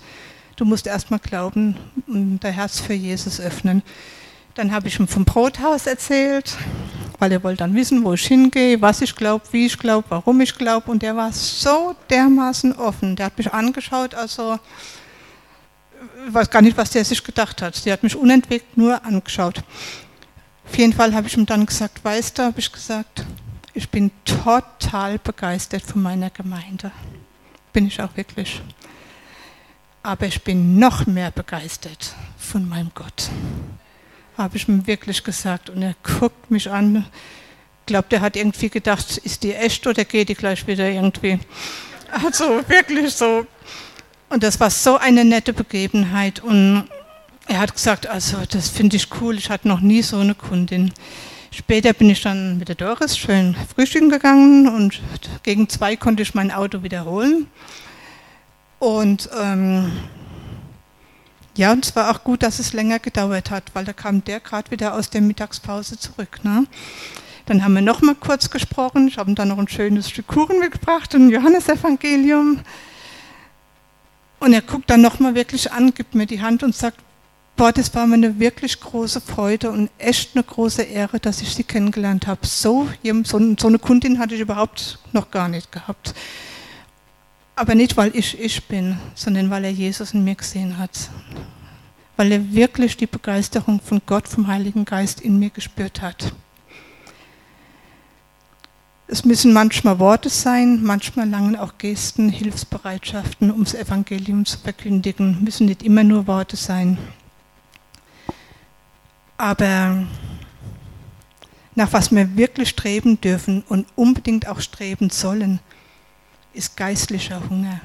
Du 0.56 0.66
musst 0.66 0.86
erst 0.86 1.10
mal 1.10 1.20
glauben 1.20 1.76
und 2.06 2.40
dein 2.42 2.54
Herz 2.54 2.80
für 2.80 2.94
Jesus 2.94 3.40
öffnen. 3.40 3.82
Dann 4.56 4.72
habe 4.72 4.88
ich 4.88 5.00
ihm 5.00 5.08
vom 5.08 5.26
Brothaus 5.26 5.88
erzählt, 5.88 6.58
weil 7.18 7.32
er 7.32 7.44
wollte 7.44 7.60
dann 7.60 7.74
wissen, 7.76 8.04
wo 8.04 8.14
ich 8.14 8.28
hingehe, 8.28 8.82
was 8.82 9.02
ich 9.02 9.16
glaube, 9.16 9.46
wie 9.52 9.66
ich 9.66 9.78
glaube, 9.78 10.06
warum 10.10 10.42
ich 10.42 10.54
glaube. 10.56 10.92
Und 10.92 11.02
er 11.02 11.16
war 11.16 11.32
so 11.32 11.96
dermaßen 12.10 12.74
offen. 12.76 13.16
Der 13.16 13.28
hat 13.28 13.38
mich 13.38 13.52
angeschaut, 13.52 14.14
also 14.14 14.60
weiß 16.34 16.50
gar 16.50 16.62
nicht, 16.62 16.78
was 16.78 16.92
der 16.92 17.06
sich 17.06 17.24
gedacht 17.24 17.62
hat. 17.62 17.86
Der 17.86 17.94
hat 17.94 18.04
mich 18.04 18.16
unentwegt 18.16 18.78
nur 18.78 19.04
angeschaut. 19.06 19.64
Auf 20.66 20.78
jeden 20.78 20.94
Fall 20.94 21.14
habe 21.14 21.28
ich 21.28 21.36
ihm 21.36 21.46
dann 21.46 21.66
gesagt, 21.66 22.04
weißt 22.04 22.38
du, 22.38 22.44
habe 22.44 22.60
ich 22.60 22.72
gesagt, 22.72 23.26
ich 23.74 23.90
bin 23.90 24.12
total 24.26 25.18
begeistert 25.20 25.82
von 25.84 26.02
meiner 26.02 26.30
Gemeinde. 26.30 26.92
Bin 27.74 27.88
ich 27.88 28.02
auch 28.02 28.16
wirklich. 28.16 28.62
Aber 30.04 30.26
ich 30.26 30.44
bin 30.44 30.80
noch 30.80 31.06
mehr 31.08 31.32
begeistert 31.32 32.14
von 32.38 32.68
meinem 32.68 32.92
Gott. 32.94 33.30
Habe 34.38 34.58
ich 34.58 34.68
ihm 34.68 34.86
wirklich 34.88 35.24
gesagt. 35.24 35.70
Und 35.70 35.82
er 35.82 35.96
guckt 36.04 36.50
mich 36.52 36.70
an. 36.70 37.06
Ich 37.82 37.86
glaube, 37.88 38.08
der 38.10 38.22
hat 38.22 38.36
irgendwie 38.36 38.70
gedacht, 38.70 39.18
ist 39.18 39.44
die 39.44 39.54
echt 39.54 39.86
oder 39.88 40.06
geht 40.06 40.30
die 40.30 40.36
gleich 40.36 40.66
wieder 40.68 40.90
irgendwie? 40.90 41.40
Also 42.12 42.68
wirklich 42.68 43.14
so 43.14 43.46
und 44.30 44.44
das 44.44 44.60
war 44.60 44.70
so 44.70 44.98
eine 44.98 45.26
nette 45.26 45.54
Begebenheit. 45.54 46.40
Und 46.40 46.86
er 47.48 47.60
hat 47.60 47.74
gesagt, 47.74 48.08
also 48.08 48.38
das 48.50 48.70
finde 48.70 48.96
ich 48.96 49.08
cool, 49.20 49.38
ich 49.38 49.50
hatte 49.50 49.68
noch 49.68 49.82
nie 49.82 50.02
so 50.02 50.18
eine 50.18 50.36
Kundin. 50.36 50.92
Später 51.52 51.94
bin 51.94 52.10
ich 52.10 52.22
dann 52.22 52.60
mit 52.60 52.68
der 52.68 52.76
Doris 52.76 53.18
schön 53.18 53.56
frühstücken 53.74 54.10
gegangen 54.10 54.68
und 54.68 55.02
gegen 55.42 55.68
zwei 55.68 55.96
konnte 55.96 56.22
ich 56.22 56.36
mein 56.36 56.52
Auto 56.52 56.84
wiederholen. 56.84 57.48
Und 58.78 59.30
ähm, 59.42 59.92
ja, 61.56 61.72
und 61.72 61.86
es 61.86 61.96
war 61.96 62.12
auch 62.12 62.24
gut, 62.24 62.44
dass 62.44 62.60
es 62.60 62.72
länger 62.72 63.00
gedauert 63.00 63.50
hat, 63.50 63.64
weil 63.74 63.84
da 63.84 63.94
kam 63.94 64.24
der 64.24 64.40
gerade 64.40 64.70
wieder 64.72 64.94
aus 64.94 65.10
der 65.10 65.22
Mittagspause 65.22 65.98
zurück. 65.98 66.40
Ne? 66.44 66.66
Dann 67.48 67.64
haben 67.64 67.74
wir 67.74 67.82
noch 67.82 68.02
mal 68.02 68.16
kurz 68.16 68.52
gesprochen. 68.52 69.08
Ich 69.08 69.18
habe 69.18 69.32
ihm 69.32 69.36
dann 69.36 69.48
noch 69.48 69.58
ein 69.58 69.68
schönes 69.68 70.10
Stück 70.10 70.28
Kuchen 70.28 70.60
mitgebracht, 70.60 71.14
ein 71.16 71.30
Johannesevangelium. 71.32 72.60
Und 74.40 74.54
er 74.54 74.62
guckt 74.62 74.90
dann 74.90 75.02
nochmal 75.02 75.36
wirklich 75.36 75.72
an, 75.72 75.94
gibt 75.94 76.16
mir 76.16 76.26
die 76.26 76.42
Hand 76.42 76.64
und 76.64 76.76
sagt, 76.76 77.00
boah, 77.56 77.74
das 77.74 77.94
war 77.94 78.08
mir 78.08 78.16
eine 78.16 78.40
wirklich 78.40 78.80
große 78.80 79.20
Freude 79.20 79.70
und 79.70 79.90
echt 79.98 80.34
eine 80.34 80.44
große 80.44 80.82
Ehre, 80.84 81.20
dass 81.20 81.42
ich 81.42 81.54
Sie 81.54 81.66
kennengelernt 81.66 82.26
habe. 82.26 82.48
So, 82.48 82.88
so 83.26 83.38
eine 83.38 83.80
Kundin 83.80 84.18
hatte 84.18 84.36
ich 84.36 84.42
überhaupt 84.42 85.00
noch 85.12 85.30
gar 85.30 85.50
nicht 85.50 85.72
gehabt. 85.72 86.14
Aber 87.58 87.76
nicht, 87.76 87.98
weil 87.98 88.16
ich 88.16 88.40
ich 88.40 88.66
bin, 88.70 88.98
sondern 89.16 89.50
weil 89.50 89.66
er 89.66 89.72
Jesus 89.72 90.14
in 90.14 90.24
mir 90.24 90.36
gesehen 90.36 90.78
hat. 90.78 91.10
Weil 92.16 92.32
er 92.32 92.54
wirklich 92.54 92.96
die 92.96 93.08
Begeisterung 93.08 93.82
von 93.82 94.02
Gott, 94.06 94.30
vom 94.30 94.48
Heiligen 94.48 94.86
Geist 94.86 95.20
in 95.20 95.38
mir 95.38 95.50
gespürt 95.50 96.02
hat. 96.02 96.34
Es 99.12 99.26
müssen 99.26 99.54
manchmal 99.54 99.98
Worte 99.98 100.30
sein, 100.30 100.84
manchmal 100.84 101.28
langen 101.28 101.56
auch 101.56 101.80
Gesten, 101.80 102.30
Hilfsbereitschaften, 102.30 103.50
um 103.50 103.64
das 103.64 103.74
Evangelium 103.74 104.46
zu 104.46 104.60
verkündigen. 104.60 105.44
Müssen 105.44 105.66
nicht 105.66 105.82
immer 105.82 106.04
nur 106.04 106.28
Worte 106.28 106.56
sein. 106.56 107.00
Aber 109.36 110.06
nach 111.74 111.92
was 111.92 112.12
wir 112.12 112.38
wirklich 112.38 112.70
streben 112.70 113.20
dürfen 113.20 113.64
und 113.68 113.88
unbedingt 113.96 114.48
auch 114.48 114.60
streben 114.60 115.10
sollen, 115.10 115.60
ist 116.54 116.78
geistlicher 116.78 117.42
Hunger. 117.50 117.82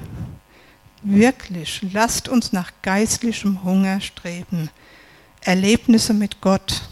Wirklich, 1.01 1.81
lasst 1.91 2.29
uns 2.29 2.53
nach 2.53 2.71
geistlichem 2.83 3.63
Hunger 3.63 3.99
streben. 3.99 4.69
Erlebnisse 5.41 6.13
mit 6.13 6.39
Gott, 6.39 6.83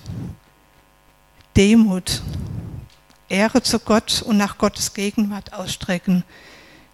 Demut, 1.55 2.23
Ehre 3.33 3.63
zu 3.63 3.79
Gott 3.79 4.21
und 4.21 4.37
nach 4.37 4.59
Gottes 4.59 4.93
Gegenwart 4.93 5.53
ausstrecken, 5.53 6.23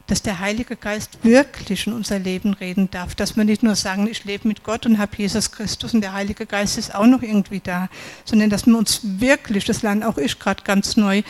dass 0.08 0.24
der 0.24 0.40
Heilige 0.40 0.76
Geist 0.76 1.20
wirklich 1.24 1.86
in 1.86 1.94
unser 1.94 2.18
Leben 2.18 2.54
reden 2.54 2.90
darf, 2.90 3.14
dass 3.14 3.36
wir 3.36 3.44
nicht 3.44 3.62
nur 3.62 3.76
sagen, 3.76 4.08
ich 4.08 4.24
lebe 4.24 4.48
mit 4.48 4.64
Gott 4.64 4.86
und 4.86 4.98
habe 4.98 5.12
Jesus 5.18 5.52
Christus 5.52 5.94
und 5.94 6.02
der 6.02 6.14
Heilige 6.14 6.46
Geist 6.46 6.78
ist 6.78 6.96
auch 6.96 7.06
noch 7.06 7.22
irgendwie 7.22 7.60
da, 7.60 7.90
sondern 8.26 8.50
dass 8.50 8.66
wir 8.66 8.78
uns 8.78 9.02
wirklich, 9.04 9.66
das 9.66 9.84
lerne 9.84 10.08
auch 10.08 10.18
ich 10.18 10.40
gerade 10.40 10.64
ganz 10.64 10.98
neu, 10.98 11.22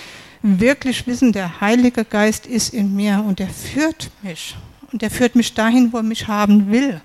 wirklich 0.43 1.07
wissen, 1.07 1.33
der 1.33 1.59
Heilige 1.59 2.05
Geist 2.05 2.45
ist 2.45 2.73
in 2.73 2.95
mir 2.95 3.23
und 3.27 3.39
er 3.39 3.49
führt 3.49 4.11
mich 4.21 4.55
und 4.91 5.03
er 5.03 5.09
führt 5.09 5.35
mich 5.35 5.53
dahin, 5.55 5.91
wo 5.91 5.97
er 5.97 6.03
mich 6.03 6.27
haben 6.27 6.71
will. 6.71 7.01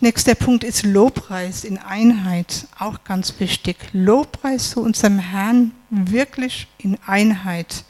Nächster 0.00 0.36
Punkt 0.36 0.62
ist 0.62 0.84
Lobpreis 0.84 1.64
in 1.64 1.76
Einheit, 1.76 2.68
auch 2.78 3.02
ganz 3.02 3.40
wichtig. 3.40 3.76
Lobpreis 3.92 4.70
zu 4.70 4.80
unserem 4.80 5.18
Herrn 5.18 5.72
wirklich 5.90 6.68
in 6.78 6.96
Einheit. 7.04 7.84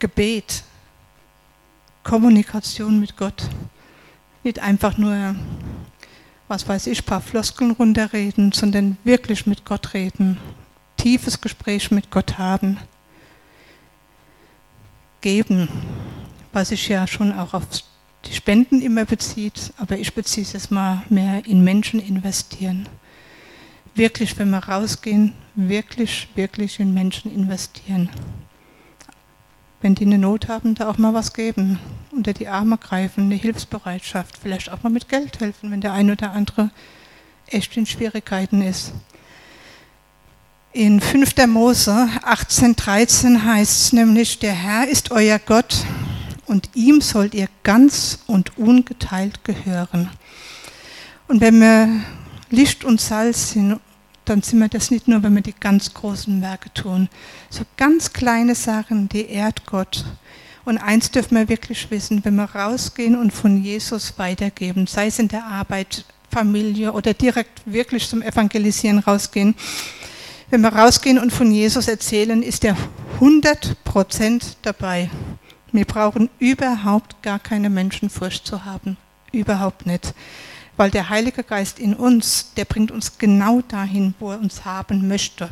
Gebet, 0.00 0.64
Kommunikation 2.02 2.98
mit 2.98 3.16
Gott. 3.16 3.48
Nicht 4.42 4.58
einfach 4.58 4.98
nur, 4.98 5.36
was 6.48 6.66
weiß 6.66 6.88
ich, 6.88 7.06
paar 7.06 7.20
Floskeln 7.20 7.70
runterreden, 7.70 8.50
sondern 8.50 8.96
wirklich 9.04 9.46
mit 9.46 9.64
Gott 9.64 9.94
reden. 9.94 10.36
Tiefes 10.96 11.40
Gespräch 11.40 11.92
mit 11.92 12.10
Gott 12.10 12.38
haben. 12.38 12.76
Geben, 15.20 15.68
was 16.52 16.72
ich 16.72 16.88
ja 16.88 17.06
schon 17.06 17.32
auch 17.32 17.54
aufs 17.54 17.84
die 18.26 18.34
Spenden 18.34 18.82
immer 18.82 19.04
bezieht, 19.04 19.72
aber 19.78 19.98
ich 19.98 20.14
beziehe 20.14 20.44
es 20.46 20.52
jetzt 20.52 20.70
mal 20.70 21.02
mehr 21.08 21.46
in 21.46 21.64
Menschen 21.64 22.00
investieren. 22.00 22.88
Wirklich, 23.94 24.38
wenn 24.38 24.50
wir 24.50 24.58
rausgehen, 24.58 25.34
wirklich, 25.54 26.28
wirklich 26.34 26.80
in 26.80 26.94
Menschen 26.94 27.34
investieren. 27.34 28.08
Wenn 29.80 29.94
die 29.94 30.04
eine 30.04 30.18
Not 30.18 30.48
haben, 30.48 30.74
da 30.74 30.88
auch 30.90 30.98
mal 30.98 31.14
was 31.14 31.32
geben, 31.32 31.78
unter 32.12 32.32
die 32.32 32.48
Arme 32.48 32.76
greifen, 32.76 33.24
eine 33.24 33.36
Hilfsbereitschaft, 33.36 34.36
vielleicht 34.36 34.70
auch 34.70 34.82
mal 34.82 34.90
mit 34.90 35.08
Geld 35.08 35.40
helfen, 35.40 35.70
wenn 35.70 35.80
der 35.80 35.92
eine 35.92 36.12
oder 36.12 36.32
andere 36.32 36.70
echt 37.46 37.76
in 37.76 37.86
Schwierigkeiten 37.86 38.62
ist. 38.62 38.92
In 40.72 41.00
5. 41.00 41.34
Mose 41.48 42.08
18,13 42.24 43.42
heißt 43.42 43.80
es 43.80 43.92
nämlich, 43.92 44.38
der 44.38 44.52
Herr 44.52 44.86
ist 44.86 45.10
euer 45.10 45.40
Gott, 45.40 45.84
und 46.50 46.70
ihm 46.74 47.00
sollt 47.00 47.32
ihr 47.32 47.46
ganz 47.62 48.18
und 48.26 48.58
ungeteilt 48.58 49.44
gehören. 49.44 50.10
Und 51.28 51.40
wenn 51.40 51.60
wir 51.60 51.88
Licht 52.50 52.84
und 52.84 53.00
Salz 53.00 53.52
sind, 53.52 53.78
dann 54.24 54.42
sind 54.42 54.58
wir 54.58 54.68
das 54.68 54.90
nicht 54.90 55.06
nur, 55.06 55.22
wenn 55.22 55.34
wir 55.34 55.42
die 55.42 55.54
ganz 55.58 55.94
großen 55.94 56.42
Werke 56.42 56.74
tun. 56.74 57.08
So 57.50 57.62
ganz 57.76 58.12
kleine 58.12 58.56
Sachen, 58.56 59.08
die 59.08 59.26
ehrt 59.26 59.64
Gott. 59.64 60.04
Und 60.64 60.78
eins 60.78 61.12
dürfen 61.12 61.36
wir 61.36 61.48
wirklich 61.48 61.88
wissen, 61.92 62.24
wenn 62.24 62.34
wir 62.34 62.44
rausgehen 62.44 63.16
und 63.16 63.30
von 63.30 63.62
Jesus 63.62 64.18
weitergeben, 64.18 64.88
sei 64.88 65.06
es 65.06 65.20
in 65.20 65.28
der 65.28 65.44
Arbeit, 65.44 66.04
Familie 66.32 66.92
oder 66.92 67.14
direkt 67.14 67.60
wirklich 67.64 68.08
zum 68.08 68.22
Evangelisieren 68.22 68.98
rausgehen. 68.98 69.54
Wenn 70.50 70.62
wir 70.62 70.72
rausgehen 70.72 71.20
und 71.20 71.32
von 71.32 71.52
Jesus 71.52 71.86
erzählen, 71.86 72.42
ist 72.42 72.64
er 72.64 72.76
100% 73.20 74.42
dabei. 74.62 75.10
Wir 75.72 75.84
brauchen 75.84 76.28
überhaupt 76.38 77.22
gar 77.22 77.38
keine 77.38 77.70
Menschenfurcht 77.70 78.46
zu 78.46 78.64
haben. 78.64 78.96
Überhaupt 79.32 79.86
nicht. 79.86 80.14
Weil 80.76 80.90
der 80.90 81.08
Heilige 81.10 81.44
Geist 81.44 81.78
in 81.78 81.94
uns, 81.94 82.52
der 82.56 82.64
bringt 82.64 82.90
uns 82.90 83.18
genau 83.18 83.60
dahin, 83.60 84.14
wo 84.18 84.32
er 84.32 84.40
uns 84.40 84.64
haben 84.64 85.06
möchte. 85.08 85.48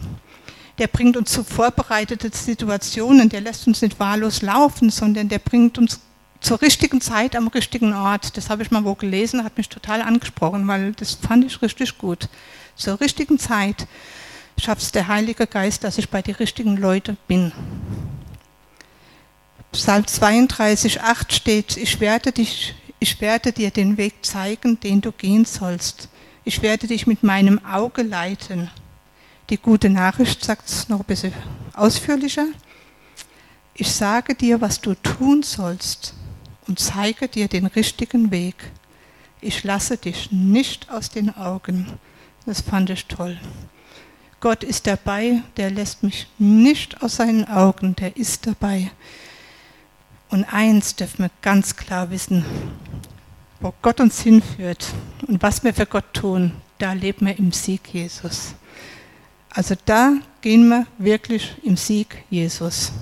Der 0.79 0.87
bringt 0.87 1.17
uns 1.17 1.33
zu 1.33 1.45
vorbereiteten 1.45 2.33
Situationen, 2.33 3.29
der 3.29 3.41
lässt 3.41 3.67
uns 3.67 3.83
nicht 3.83 3.99
wahllos 4.01 4.43
laufen, 4.43 4.91
sondern 4.91 5.29
der 5.29 5.41
bringt 5.41 5.77
uns 5.77 6.01
zur 6.41 6.63
richtigen 6.63 7.01
Zeit 7.01 7.35
am 7.35 7.49
richtigen 7.49 7.93
Ort. 7.93 8.37
Das 8.37 8.49
habe 8.49 8.63
ich 8.63 8.71
mal 8.71 8.85
wo 8.85 8.95
gelesen, 8.95 9.45
hat 9.45 9.57
mich 9.57 9.69
total 9.69 10.03
angesprochen, 10.03 10.67
weil 10.69 10.93
das 10.93 11.15
fand 11.15 11.45
ich 11.45 11.61
richtig 11.63 11.99
gut. 11.99 12.29
Zur 12.77 13.01
richtigen 13.01 13.39
Zeit 13.39 13.87
schafft 14.57 14.83
es 14.83 14.93
der 14.93 15.09
Heilige 15.09 15.47
Geist, 15.47 15.85
dass 15.85 15.99
ich 15.99 16.09
bei 16.09 16.23
den 16.23 16.37
richtigen 16.37 16.77
Leuten 16.77 17.17
bin. 17.27 17.53
Psalm 19.79 20.05
32, 20.05 21.03
8 21.03 21.33
steht, 21.33 21.77
ich 21.77 22.01
werde, 22.01 22.33
dich, 22.33 22.75
ich 22.99 23.21
werde 23.21 23.53
dir 23.53 23.71
den 23.71 23.97
Weg 23.97 24.27
zeigen, 24.27 24.81
den 24.81 25.01
du 25.01 25.12
gehen 25.12 25.45
sollst. 25.45 26.09
Ich 26.43 26.62
werde 26.62 26.88
dich 26.88 27.07
mit 27.07 27.23
meinem 27.23 27.64
Auge 27.64 28.03
leiten. 28.03 28.73
Die 29.51 29.57
gute 29.57 29.88
Nachricht 29.88 30.45
sagt 30.45 30.69
es 30.69 30.88
noch 30.88 30.99
ein 30.99 31.05
bisschen 31.05 31.33
ausführlicher. 31.75 32.47
Ich 33.75 33.93
sage 33.93 34.35
dir, 34.35 34.61
was 34.61 34.81
du 34.81 34.95
tun 34.95 35.45
sollst 35.45 36.12
und 36.67 36.81
zeige 36.81 37.29
dir 37.29 37.47
den 37.47 37.67
richtigen 37.67 38.33
Weg. 38.33 38.57
Ich 39.41 39.62
lasse 39.62 39.97
dich 39.97 40.33
nicht 40.33 40.91
aus 40.91 41.09
den 41.09 41.37
Augen. 41.37 41.87
Das 42.47 42.62
fand 42.62 42.91
ich 42.91 43.07
toll. 43.07 43.38
Gott 44.41 44.64
ist 44.64 44.88
dabei, 44.88 45.41
der 45.57 45.71
lässt 45.71 46.03
mich 46.03 46.27
nicht 46.37 47.01
aus 47.01 47.14
seinen 47.14 47.47
Augen, 47.47 47.95
der 47.95 48.17
ist 48.17 48.45
dabei. 48.45 48.91
Und 50.31 50.45
eins 50.45 50.95
dürfen 50.97 51.25
wir 51.25 51.31
ganz 51.43 51.77
klar 51.77 52.11
wissen, 52.11 52.45
wo 53.61 53.73
Gott 53.83 54.01
uns 54.01 54.21
hinführt 54.21 54.87
und 55.27 55.43
was 55.43 55.64
wir 55.64 55.75
für 55.75 55.87
Gott 55.87 56.12
tun, 56.12 56.53
da 56.79 56.93
leben 56.93 57.27
wir 57.27 57.38
im 57.38 57.53
Sieg 57.53 57.93
Jesus. 57.93 58.55
Also 59.51 59.75
da 59.85 60.14
gehen 60.41 60.69
wir 60.69 60.87
wirklich 60.99 61.55
im 61.64 61.77
Sieg 61.77 62.25
Jesus, 62.31 62.93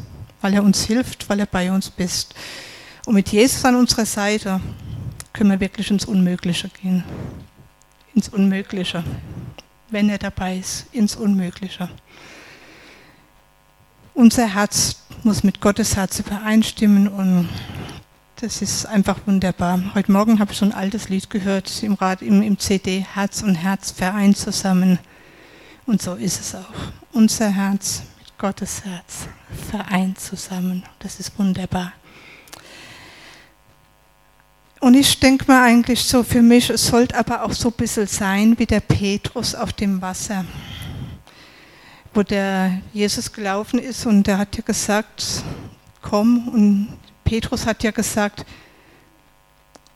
weil 0.40 0.54
er 0.54 0.62
uns 0.62 0.84
hilft, 0.84 1.28
weil 1.28 1.40
er 1.40 1.46
bei 1.46 1.70
uns 1.70 1.92
ist. 1.96 2.34
Und 3.04 3.14
mit 3.14 3.28
Jesus 3.28 3.64
an 3.64 3.74
unserer 3.74 4.06
Seite 4.06 4.60
können 5.32 5.50
wir 5.50 5.60
wirklich 5.60 5.90
ins 5.90 6.04
Unmögliche 6.04 6.68
gehen. 6.68 7.04
Ins 8.14 8.28
Unmögliche 8.28 9.04
wenn 9.90 10.08
er 10.08 10.18
dabei 10.18 10.58
ist, 10.58 10.86
ins 10.92 11.16
Unmögliche. 11.16 11.88
Unser 14.14 14.52
Herz 14.54 14.96
muss 15.24 15.42
mit 15.42 15.60
Gottes 15.60 15.96
Herz 15.96 16.18
übereinstimmen 16.18 17.08
und 17.08 17.48
das 18.36 18.60
ist 18.60 18.86
einfach 18.86 19.18
wunderbar. 19.26 19.80
Heute 19.94 20.12
Morgen 20.12 20.38
habe 20.40 20.52
ich 20.52 20.58
so 20.58 20.66
ein 20.66 20.72
altes 20.72 21.08
Lied 21.08 21.30
gehört 21.30 21.82
im, 21.82 21.94
Rad, 21.94 22.22
im, 22.22 22.42
im 22.42 22.58
CD, 22.58 23.04
Herz 23.14 23.42
und 23.42 23.54
Herz 23.54 23.90
vereint 23.90 24.36
zusammen. 24.36 24.98
Und 25.86 26.02
so 26.02 26.14
ist 26.14 26.40
es 26.40 26.54
auch. 26.54 26.74
Unser 27.12 27.48
Herz 27.48 28.02
mit 28.18 28.36
Gottes 28.36 28.84
Herz 28.84 29.26
vereint 29.70 30.20
zusammen. 30.20 30.82
Das 30.98 31.18
ist 31.18 31.38
wunderbar. 31.38 31.92
Und 34.80 34.94
ich 34.94 35.18
denke 35.18 35.50
mir 35.50 35.62
eigentlich 35.62 36.04
so 36.04 36.22
für 36.22 36.42
mich, 36.42 36.68
es 36.68 36.86
sollte 36.86 37.16
aber 37.16 37.42
auch 37.42 37.52
so 37.52 37.68
ein 37.68 37.74
bisschen 37.74 38.06
sein 38.06 38.58
wie 38.58 38.66
der 38.66 38.80
Petrus 38.80 39.54
auf 39.54 39.72
dem 39.72 40.02
Wasser, 40.02 40.44
wo 42.16 42.22
der 42.22 42.80
Jesus 42.92 43.32
gelaufen 43.32 43.78
ist 43.78 44.06
und 44.06 44.26
der 44.26 44.38
hat 44.38 44.56
ja 44.56 44.62
gesagt, 44.62 45.42
komm. 46.02 46.48
Und 46.48 46.98
Petrus 47.24 47.66
hat 47.66 47.82
ja 47.82 47.90
gesagt, 47.90 48.46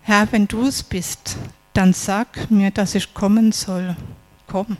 Herr, 0.02 0.30
wenn 0.30 0.46
du 0.46 0.66
es 0.66 0.82
bist, 0.82 1.36
dann 1.72 1.92
sag 1.92 2.50
mir, 2.50 2.70
dass 2.70 2.94
ich 2.94 3.14
kommen 3.14 3.52
soll. 3.52 3.96
Komm. 4.46 4.76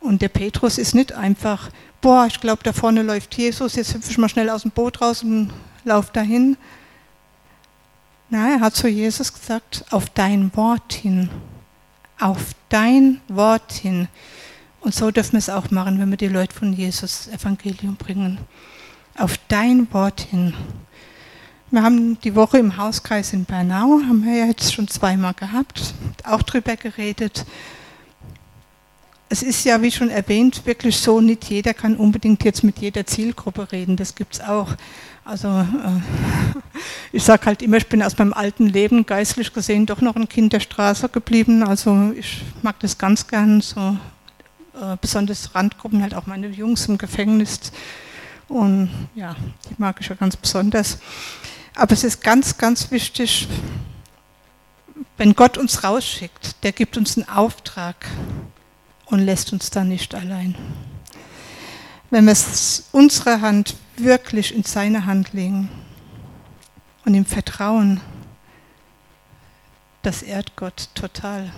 Und 0.00 0.22
der 0.22 0.28
Petrus 0.28 0.78
ist 0.78 0.94
nicht 0.94 1.12
einfach, 1.12 1.70
boah, 2.00 2.26
ich 2.26 2.40
glaube, 2.40 2.62
da 2.62 2.72
vorne 2.72 3.02
läuft 3.02 3.36
Jesus, 3.36 3.76
jetzt 3.76 3.94
hüpfe 3.94 4.10
ich 4.10 4.18
mal 4.18 4.28
schnell 4.28 4.50
aus 4.50 4.62
dem 4.62 4.70
Boot 4.70 5.00
raus 5.00 5.22
und 5.22 5.52
lauf 5.84 6.10
dahin, 6.10 6.56
Nein, 8.32 8.58
er 8.58 8.60
hat 8.60 8.76
zu 8.76 8.86
Jesus 8.86 9.32
gesagt, 9.32 9.84
auf 9.90 10.08
dein 10.10 10.56
Wort 10.56 10.92
hin. 10.92 11.28
Auf 12.20 12.54
dein 12.68 13.20
Wort 13.26 13.72
hin. 13.72 14.06
Und 14.80 14.94
so 14.94 15.10
dürfen 15.10 15.32
wir 15.32 15.38
es 15.38 15.50
auch 15.50 15.70
machen, 15.70 15.98
wenn 15.98 16.10
wir 16.10 16.16
die 16.16 16.28
Leute 16.28 16.54
von 16.54 16.72
Jesus 16.72 17.28
Evangelium 17.28 17.96
bringen. 17.96 18.38
Auf 19.16 19.38
dein 19.48 19.92
Wort 19.92 20.22
hin. 20.22 20.54
Wir 21.70 21.82
haben 21.82 22.18
die 22.20 22.34
Woche 22.34 22.58
im 22.58 22.76
Hauskreis 22.76 23.32
in 23.32 23.44
Bernau, 23.44 24.00
haben 24.08 24.24
wir 24.24 24.34
ja 24.34 24.46
jetzt 24.46 24.74
schon 24.74 24.88
zweimal 24.88 25.34
gehabt, 25.34 25.94
auch 26.24 26.42
drüber 26.42 26.76
geredet. 26.76 27.44
Es 29.28 29.44
ist 29.44 29.64
ja, 29.64 29.80
wie 29.80 29.92
schon 29.92 30.10
erwähnt, 30.10 30.66
wirklich 30.66 30.96
so, 30.96 31.20
nicht 31.20 31.44
jeder 31.44 31.72
kann 31.72 31.94
unbedingt 31.94 32.42
jetzt 32.42 32.64
mit 32.64 32.78
jeder 32.78 33.06
Zielgruppe 33.06 33.70
reden, 33.70 33.96
das 33.96 34.16
gibt 34.16 34.34
es 34.34 34.40
auch. 34.40 34.74
Also 35.24 35.46
äh, 35.46 36.00
ich 37.12 37.22
sage 37.22 37.46
halt 37.46 37.62
immer, 37.62 37.76
ich 37.76 37.86
bin 37.86 38.02
aus 38.02 38.18
meinem 38.18 38.32
alten 38.32 38.66
Leben 38.66 39.06
geistlich 39.06 39.52
gesehen 39.52 39.86
doch 39.86 40.00
noch 40.00 40.16
ein 40.16 40.28
Kind 40.28 40.52
der 40.52 40.58
Straße 40.60 41.08
geblieben. 41.08 41.62
Also 41.62 42.12
ich 42.16 42.42
mag 42.62 42.80
das 42.80 42.98
ganz 42.98 43.28
gern, 43.28 43.60
so 43.60 43.96
äh, 44.74 44.96
besonders 45.00 45.54
Randgruppen, 45.54 46.02
halt 46.02 46.14
auch 46.14 46.26
meine 46.26 46.48
Jungs 46.48 46.86
im 46.86 46.98
Gefängnis. 46.98 47.72
Und 48.48 48.90
ja, 49.14 49.36
die 49.68 49.74
mag 49.78 49.96
ich 50.00 50.08
ja 50.08 50.14
ganz 50.14 50.36
besonders. 50.36 50.98
Aber 51.74 51.92
es 51.92 52.04
ist 52.04 52.22
ganz, 52.22 52.58
ganz 52.58 52.90
wichtig, 52.90 53.48
wenn 55.16 55.34
Gott 55.34 55.58
uns 55.58 55.84
rausschickt, 55.84 56.62
der 56.62 56.72
gibt 56.72 56.96
uns 56.96 57.16
einen 57.16 57.28
Auftrag 57.28 58.06
und 59.06 59.20
lässt 59.20 59.52
uns 59.52 59.70
dann 59.70 59.88
nicht 59.88 60.14
allein. 60.14 60.54
Wenn 62.10 62.24
wir 62.24 62.36
unsere 62.92 63.40
Hand 63.40 63.76
wirklich 63.96 64.54
in 64.54 64.64
seine 64.64 65.06
Hand 65.06 65.32
legen 65.32 65.68
und 67.04 67.14
im 67.14 67.24
Vertrauen, 67.24 68.00
das 70.02 70.22
ehrt 70.22 70.56
Gott 70.56 70.88
total. 70.94 71.52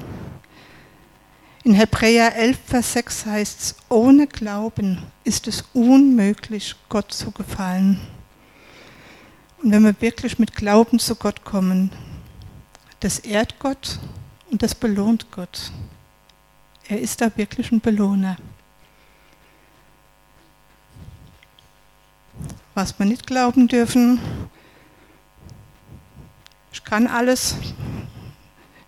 In 1.64 1.74
Hebräer 1.74 2.34
11, 2.34 2.58
Vers 2.66 2.92
6 2.92 3.26
heißt 3.26 3.60
es, 3.60 3.76
ohne 3.88 4.26
Glauben 4.26 5.02
ist 5.24 5.46
es 5.46 5.64
unmöglich, 5.72 6.74
Gott 6.88 7.12
zu 7.12 7.30
gefallen. 7.30 8.00
Und 9.62 9.70
wenn 9.70 9.84
wir 9.84 10.00
wirklich 10.00 10.38
mit 10.38 10.56
Glauben 10.56 10.98
zu 10.98 11.14
Gott 11.14 11.44
kommen, 11.44 11.92
das 13.00 13.20
ehrt 13.20 13.58
Gott 13.60 14.00
und 14.50 14.62
das 14.62 14.74
belohnt 14.74 15.30
Gott. 15.30 15.70
Er 16.88 17.00
ist 17.00 17.20
da 17.20 17.30
wirklich 17.36 17.70
ein 17.70 17.80
Belohner. 17.80 18.36
was 22.74 22.98
wir 22.98 23.06
nicht 23.06 23.26
glauben 23.26 23.68
dürfen. 23.68 24.20
Ich 26.72 26.84
kann 26.84 27.06
alles. 27.06 27.56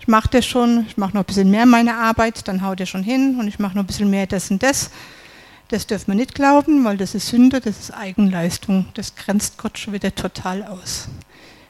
Ich 0.05 0.09
mache 0.09 0.29
das 0.29 0.45
schon, 0.45 0.85
ich 0.87 0.99
mache 0.99 1.15
noch 1.15 1.23
ein 1.23 1.25
bisschen 1.25 1.51
mehr 1.51 1.65
meine 1.65 1.97
Arbeit, 1.97 2.47
dann 2.47 2.61
haut 2.61 2.79
er 2.79 2.85
schon 2.85 3.03
hin 3.03 3.39
und 3.41 3.49
ich 3.49 3.59
mache 3.59 3.75
noch 3.75 3.85
ein 3.85 3.87
bisschen 3.87 4.11
mehr 4.11 4.27
das 4.27 4.51
und 4.51 4.63
das. 4.63 4.91
Das 5.69 5.87
dürfen 5.87 6.09
wir 6.09 6.15
nicht 6.15 6.35
glauben, 6.35 6.85
weil 6.85 6.99
das 6.99 7.15
ist 7.15 7.29
Sünde, 7.29 7.59
das 7.59 7.81
ist 7.81 7.91
Eigenleistung. 7.91 8.85
Das 8.93 9.15
grenzt 9.15 9.57
Gott 9.57 9.79
schon 9.79 9.95
wieder 9.95 10.15
total 10.15 10.63
aus. 10.63 11.09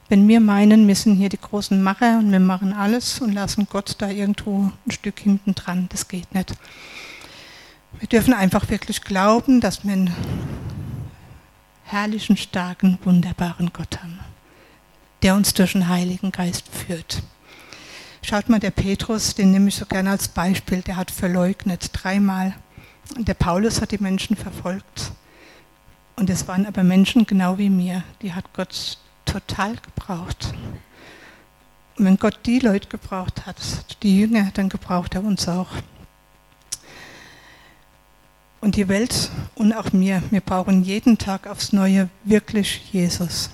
Wenn 0.09 0.27
wir 0.27 0.41
meinen, 0.41 0.85
wir 0.85 0.95
sind 0.97 1.15
hier 1.15 1.29
die 1.29 1.39
großen 1.39 1.81
Macher 1.81 2.17
und 2.19 2.29
wir 2.29 2.41
machen 2.41 2.73
alles 2.73 3.21
und 3.21 3.31
lassen 3.31 3.67
Gott 3.71 3.95
da 3.99 4.09
irgendwo 4.09 4.69
ein 4.85 4.91
Stück 4.91 5.17
hinten 5.17 5.55
dran, 5.55 5.87
das 5.93 6.09
geht 6.09 6.35
nicht. 6.35 6.55
Wir 7.99 8.09
dürfen 8.09 8.33
einfach 8.33 8.69
wirklich 8.69 9.01
glauben, 9.01 9.61
dass 9.61 9.85
wir 9.85 10.07
herrlichen, 11.85 12.35
starken, 12.35 12.99
wunderbaren 13.05 13.71
Gott 13.71 14.03
haben, 14.03 14.19
der 15.23 15.35
uns 15.35 15.53
durch 15.53 15.71
den 15.71 15.87
Heiligen 15.87 16.33
Geist 16.33 16.65
führt. 16.67 17.23
Schaut 18.27 18.49
mal, 18.49 18.59
der 18.59 18.71
Petrus, 18.71 19.35
den 19.35 19.51
nehme 19.51 19.69
ich 19.69 19.75
so 19.75 19.85
gerne 19.85 20.09
als 20.09 20.27
Beispiel, 20.27 20.81
der 20.81 20.95
hat 20.95 21.11
verleugnet 21.11 21.91
dreimal. 21.93 22.55
Und 23.15 23.27
der 23.27 23.35
Paulus 23.35 23.81
hat 23.81 23.91
die 23.91 23.99
Menschen 23.99 24.35
verfolgt. 24.35 25.11
Und 26.15 26.31
es 26.31 26.47
waren 26.47 26.65
aber 26.65 26.81
Menschen 26.81 27.27
genau 27.27 27.59
wie 27.59 27.69
mir, 27.69 28.03
die 28.23 28.33
hat 28.33 28.51
Gott 28.53 28.97
total 29.25 29.75
gebraucht. 29.75 30.55
Und 31.97 32.05
wenn 32.05 32.17
Gott 32.17 32.39
die 32.47 32.57
Leute 32.57 32.87
gebraucht 32.87 33.45
hat, 33.45 33.57
die 34.01 34.17
Jünger, 34.17 34.49
dann 34.55 34.69
gebraucht 34.69 35.13
er 35.13 35.23
uns 35.23 35.47
auch. 35.47 35.69
Und 38.59 38.75
die 38.75 38.87
Welt 38.87 39.29
und 39.53 39.71
auch 39.71 39.93
mir, 39.93 40.23
wir 40.31 40.41
brauchen 40.41 40.83
jeden 40.83 41.19
Tag 41.19 41.45
aufs 41.45 41.73
Neue 41.73 42.09
wirklich 42.23 42.91
Jesus. 42.91 43.51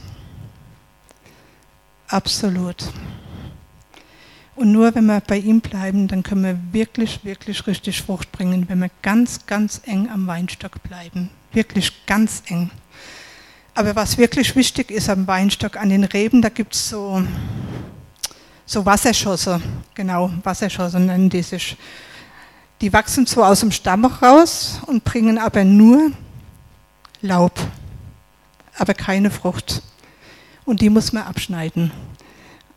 Absolut. 2.08 2.86
Und 4.56 4.72
nur 4.72 4.94
wenn 4.94 5.06
wir 5.06 5.22
bei 5.22 5.38
ihm 5.38 5.62
bleiben, 5.62 6.08
dann 6.08 6.24
können 6.24 6.44
wir 6.44 6.60
wirklich, 6.74 7.24
wirklich 7.24 7.66
richtig 7.68 8.02
Frucht 8.02 8.32
bringen, 8.32 8.68
wenn 8.68 8.80
wir 8.80 8.92
ganz, 9.02 9.46
ganz 9.46 9.82
eng 9.86 10.10
am 10.10 10.28
Weinstock 10.28 10.84
bleiben. 10.84 11.30
Wirklich 11.54 12.06
ganz 12.06 12.44
eng. 12.48 12.70
Aber 13.74 13.96
was 13.96 14.18
wirklich 14.18 14.56
wichtig 14.56 14.92
ist 14.92 15.10
am 15.10 15.26
Weinstock, 15.28 15.78
an 15.78 15.90
den 15.90 16.04
Reben, 16.04 16.42
da 16.42 16.50
gibt 16.50 16.76
es 16.76 16.90
so, 16.90 17.24
so 18.66 18.86
Wasserschosse, 18.86 19.62
genau, 19.94 20.32
Wasserschosse 20.44 21.00
nennen 21.00 21.30
die 21.30 21.42
sich. 21.42 21.78
Die 22.82 22.92
wachsen 22.92 23.26
so 23.26 23.44
aus 23.44 23.62
dem 23.62 23.72
Stamm 23.72 24.04
raus 24.06 24.82
und 24.88 25.04
bringen 25.04 25.38
aber 25.38 25.64
nur 25.64 26.12
Laub, 27.22 27.60
aber 28.78 28.94
keine 28.94 29.32
Frucht. 29.32 29.82
Und 30.66 30.82
die 30.82 30.90
muss 30.90 31.14
man 31.14 31.24
abschneiden. 31.24 31.92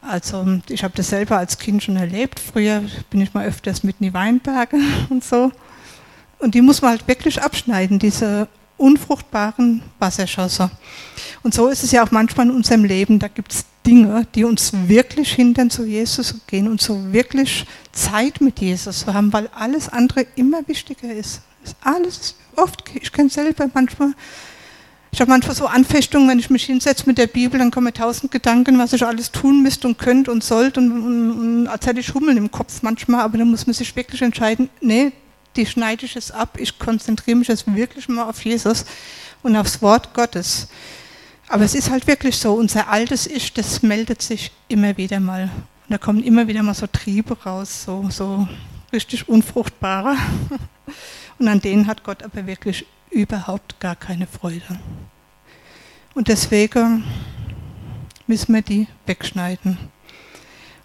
Also 0.07 0.59
ich 0.69 0.85
habe 0.85 0.95
das 0.97 1.09
selber 1.09 1.39
als 1.39 1.59
Kind 1.59 1.83
schon 1.83 1.97
erlebt. 1.97 2.41
Früher 2.41 2.83
bin 3.11 3.21
ich 3.21 3.33
mal 3.33 3.47
öfters 3.47 3.83
mit 3.83 3.97
in 4.01 4.07
die 4.07 4.15
Weinberge 4.15 4.79
und 5.09 5.25
so. 5.25 5.51
Und 6.39 6.55
die 6.55 6.63
muss 6.63 6.83
man 6.83 6.93
halt 6.93 7.09
wirklich 7.09 7.43
abschneiden, 7.43 7.99
diese 7.99 8.49
unfruchtbaren 8.77 9.83
Wasserschosse. 9.99 10.71
Und 11.43 11.55
so 11.55 11.69
ist 11.69 11.85
es 11.85 11.93
ja 11.93 12.05
auch 12.05 12.11
manchmal 12.11 12.47
in 12.47 12.55
unserem 12.55 12.85
Leben. 12.85 13.19
Da 13.19 13.29
gibt 13.29 13.53
es 13.53 13.65
Dinge, 13.87 14.27
die 14.35 14.45
uns 14.45 14.73
wirklich 14.89 15.33
hindern, 15.33 15.71
zu 15.71 15.85
Jesus 15.85 16.35
gehen 16.47 16.69
und 16.69 16.81
so 16.81 17.13
wirklich 17.13 17.67
Zeit 17.93 18.41
mit 18.41 18.61
Jesus 18.61 19.01
zu 19.01 19.15
haben, 19.15 19.33
weil 19.33 19.49
alles 19.55 19.89
andere 19.89 20.27
immer 20.37 20.67
wichtiger 20.67 21.13
ist. 21.13 21.43
Alles 21.83 22.35
oft, 22.57 22.83
ich 22.95 23.13
kenne 23.13 23.31
selber 23.31 23.71
manchmal 23.73 24.13
ich 25.15 25.21
habe 25.21 25.31
manchmal 25.31 25.55
so 25.55 25.69
Anfechtungen, 25.69 26.29
wenn 26.29 26.41
ich 26.41 26.51
mich 26.51 26.65
hinsetze 26.65 27.05
mit 27.07 27.19
der 27.19 27.29
Bibel, 27.29 27.57
dann 27.57 27.71
kommen 27.71 27.85
mir 27.85 27.93
tausend 27.93 28.33
Gedanken, 28.33 28.81
was 28.81 28.93
ich 28.95 29.07
alles 29.07 29.31
tun 29.31 29.63
müsste 29.63 29.87
und 29.87 29.97
könnte 29.97 30.33
und 30.33 30.43
sollte 30.43 30.81
und, 30.81 30.91
und, 30.91 31.31
und 31.31 31.67
als 31.69 31.87
hätte 31.87 32.01
ich 32.01 32.13
Hummeln 32.13 32.37
im 32.37 32.51
Kopf 32.51 32.83
manchmal, 32.83 33.21
aber 33.21 33.39
dann 33.39 33.49
muss 33.49 33.65
man 33.65 33.75
sich 33.75 33.95
wirklich 33.95 34.23
entscheiden, 34.23 34.71
nee, 34.81 35.13
die 35.55 35.67
schneide 35.67 36.05
ich 36.05 36.17
es 36.17 36.33
ab, 36.33 36.59
ich 36.59 36.81
konzentriere 36.81 37.37
mich 37.37 37.47
jetzt 37.47 37.73
wirklich 37.73 38.09
mal 38.09 38.25
auf 38.25 38.45
Jesus 38.45 38.87
und 39.45 39.55
aufs 39.55 39.81
Wort 39.81 40.15
Gottes. 40.15 40.67
Aber 41.47 41.63
es 41.63 41.77
ist 41.77 41.91
halt 41.91 42.09
wirklich 42.09 42.37
so, 42.37 42.55
unser 42.55 42.89
altes 42.89 43.29
Ich, 43.29 43.53
das 43.53 43.83
meldet 43.83 44.21
sich 44.21 44.51
immer 44.67 44.97
wieder 44.97 45.21
mal. 45.21 45.45
Und 45.45 45.91
da 45.91 45.99
kommen 45.99 46.25
immer 46.25 46.49
wieder 46.49 46.65
mal 46.65 46.75
so 46.75 46.89
Triebe 46.89 47.41
raus, 47.45 47.85
so, 47.85 48.09
so 48.11 48.49
richtig 48.93 49.29
unfruchtbare. 49.29 50.17
Und 51.39 51.47
an 51.47 51.61
denen 51.61 51.87
hat 51.87 52.03
Gott 52.03 52.25
aber 52.25 52.49
wirklich 52.49 52.85
überhaupt 53.15 53.81
gar 53.81 53.97
keine 53.97 54.27
Freude. 54.27 54.79
Und 56.15 56.29
deswegen 56.29 57.05
müssen 58.27 58.55
wir 58.55 58.63
die 58.63 58.87
wegschneiden. 59.07 59.79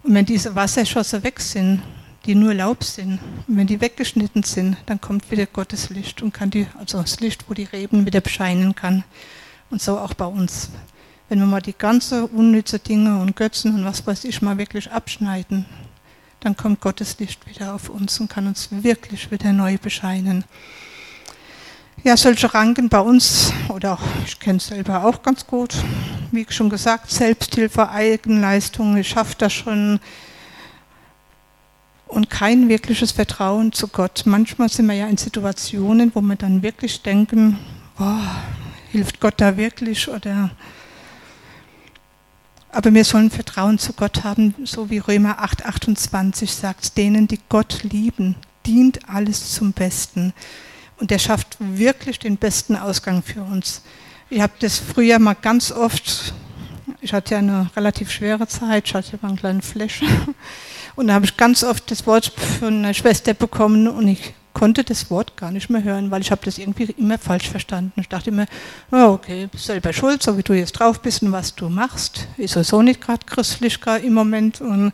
Und 0.02 0.14
wenn 0.14 0.24
diese 0.24 0.54
Wasserschosse 0.54 1.22
weg 1.22 1.40
sind, 1.40 1.82
die 2.26 2.34
nur 2.34 2.54
Laub 2.54 2.84
sind, 2.84 3.18
und 3.46 3.56
wenn 3.56 3.66
die 3.66 3.80
weggeschnitten 3.80 4.42
sind, 4.42 4.76
dann 4.86 5.00
kommt 5.00 5.30
wieder 5.30 5.46
Gottes 5.46 5.90
Licht 5.90 6.22
und 6.22 6.32
kann 6.32 6.50
die, 6.50 6.66
also 6.78 7.00
das 7.00 7.20
Licht, 7.20 7.48
wo 7.48 7.54
die 7.54 7.64
Reben 7.64 8.06
wieder 8.06 8.20
bescheinen 8.20 8.74
kann. 8.74 9.04
Und 9.70 9.80
so 9.82 9.98
auch 9.98 10.14
bei 10.14 10.26
uns. 10.26 10.70
Wenn 11.28 11.38
wir 11.38 11.46
mal 11.46 11.60
die 11.60 11.76
ganze 11.76 12.26
unnütze 12.26 12.78
Dinge 12.78 13.20
und 13.20 13.36
Götzen 13.36 13.74
und 13.74 13.84
was 13.84 14.06
weiß 14.06 14.24
ich 14.24 14.42
mal 14.42 14.58
wirklich 14.58 14.90
abschneiden, 14.90 15.64
dann 16.40 16.56
kommt 16.56 16.80
Gottes 16.80 17.18
Licht 17.18 17.46
wieder 17.46 17.74
auf 17.74 17.88
uns 17.88 18.18
und 18.18 18.28
kann 18.28 18.46
uns 18.46 18.68
wirklich 18.70 19.30
wieder 19.30 19.52
neu 19.52 19.78
bescheinen. 19.78 20.44
Ja, 22.02 22.16
solche 22.16 22.54
Ranken 22.54 22.88
bei 22.88 23.00
uns, 23.00 23.52
oder 23.68 23.98
ich 24.24 24.40
kenne 24.40 24.56
es 24.56 24.68
selber 24.68 25.04
auch 25.04 25.22
ganz 25.22 25.46
gut, 25.46 25.74
wie 26.32 26.46
schon 26.48 26.70
gesagt, 26.70 27.10
Selbsthilfe, 27.10 27.90
Eigenleistung, 27.90 28.96
ich 28.96 29.10
schaffe 29.10 29.34
das 29.36 29.52
schon 29.52 30.00
und 32.06 32.30
kein 32.30 32.70
wirkliches 32.70 33.12
Vertrauen 33.12 33.72
zu 33.72 33.86
Gott. 33.86 34.22
Manchmal 34.24 34.70
sind 34.70 34.86
wir 34.86 34.94
ja 34.94 35.08
in 35.08 35.18
Situationen, 35.18 36.10
wo 36.14 36.22
wir 36.22 36.36
dann 36.36 36.62
wirklich 36.62 37.02
denken, 37.02 37.58
boah, 37.98 38.22
hilft 38.92 39.20
Gott 39.20 39.34
da 39.36 39.58
wirklich 39.58 40.08
oder 40.08 40.50
aber 42.72 42.94
wir 42.94 43.04
sollen 43.04 43.30
Vertrauen 43.30 43.78
zu 43.78 43.92
Gott 43.92 44.24
haben, 44.24 44.54
so 44.64 44.88
wie 44.88 44.98
Römer 44.98 45.40
8, 45.40 45.66
28 45.66 46.50
sagt, 46.50 46.96
denen, 46.96 47.28
die 47.28 47.40
Gott 47.50 47.82
lieben, 47.82 48.36
dient 48.64 49.06
alles 49.06 49.52
zum 49.52 49.72
Besten. 49.72 50.32
Und 51.00 51.10
der 51.10 51.18
schafft 51.18 51.56
wirklich 51.58 52.18
den 52.18 52.36
besten 52.36 52.76
Ausgang 52.76 53.22
für 53.22 53.42
uns. 53.42 53.82
Ich 54.28 54.40
habe 54.40 54.52
das 54.60 54.78
früher 54.78 55.18
mal 55.18 55.34
ganz 55.34 55.72
oft, 55.72 56.34
ich 57.00 57.12
hatte 57.12 57.34
ja 57.34 57.38
eine 57.38 57.70
relativ 57.74 58.10
schwere 58.10 58.46
Zeit, 58.46 58.86
ich 58.86 58.94
hatte 58.94 59.18
mal 59.22 59.28
einen 59.28 59.38
kleinen 59.38 59.62
Flash. 59.62 60.02
Und 60.96 61.06
da 61.06 61.14
habe 61.14 61.24
ich 61.24 61.36
ganz 61.36 61.64
oft 61.64 61.90
das 61.90 62.06
Wort 62.06 62.26
von 62.58 62.84
einer 62.84 62.94
Schwester 62.94 63.32
bekommen 63.32 63.88
und 63.88 64.08
ich 64.08 64.34
konnte 64.52 64.84
das 64.84 65.10
Wort 65.10 65.36
gar 65.36 65.50
nicht 65.50 65.70
mehr 65.70 65.82
hören, 65.82 66.10
weil 66.10 66.20
ich 66.20 66.30
habe 66.30 66.42
das 66.44 66.58
irgendwie 66.58 66.84
immer 66.98 67.16
falsch 67.16 67.48
verstanden. 67.48 67.98
Ich 68.00 68.08
dachte 68.08 68.30
immer, 68.30 68.46
okay, 68.90 69.48
bist 69.50 69.66
selber 69.66 69.92
schuld, 69.92 70.22
so 70.22 70.36
wie 70.36 70.42
du 70.42 70.52
jetzt 70.52 70.72
drauf 70.72 71.00
bist 71.00 71.22
und 71.22 71.32
was 71.32 71.54
du 71.54 71.68
machst. 71.68 72.26
Ist 72.36 72.54
sowieso 72.54 72.82
nicht 72.82 73.00
gerade 73.00 73.24
christlich 73.24 73.78
im 74.02 74.12
Moment 74.12 74.60
und 74.60 74.92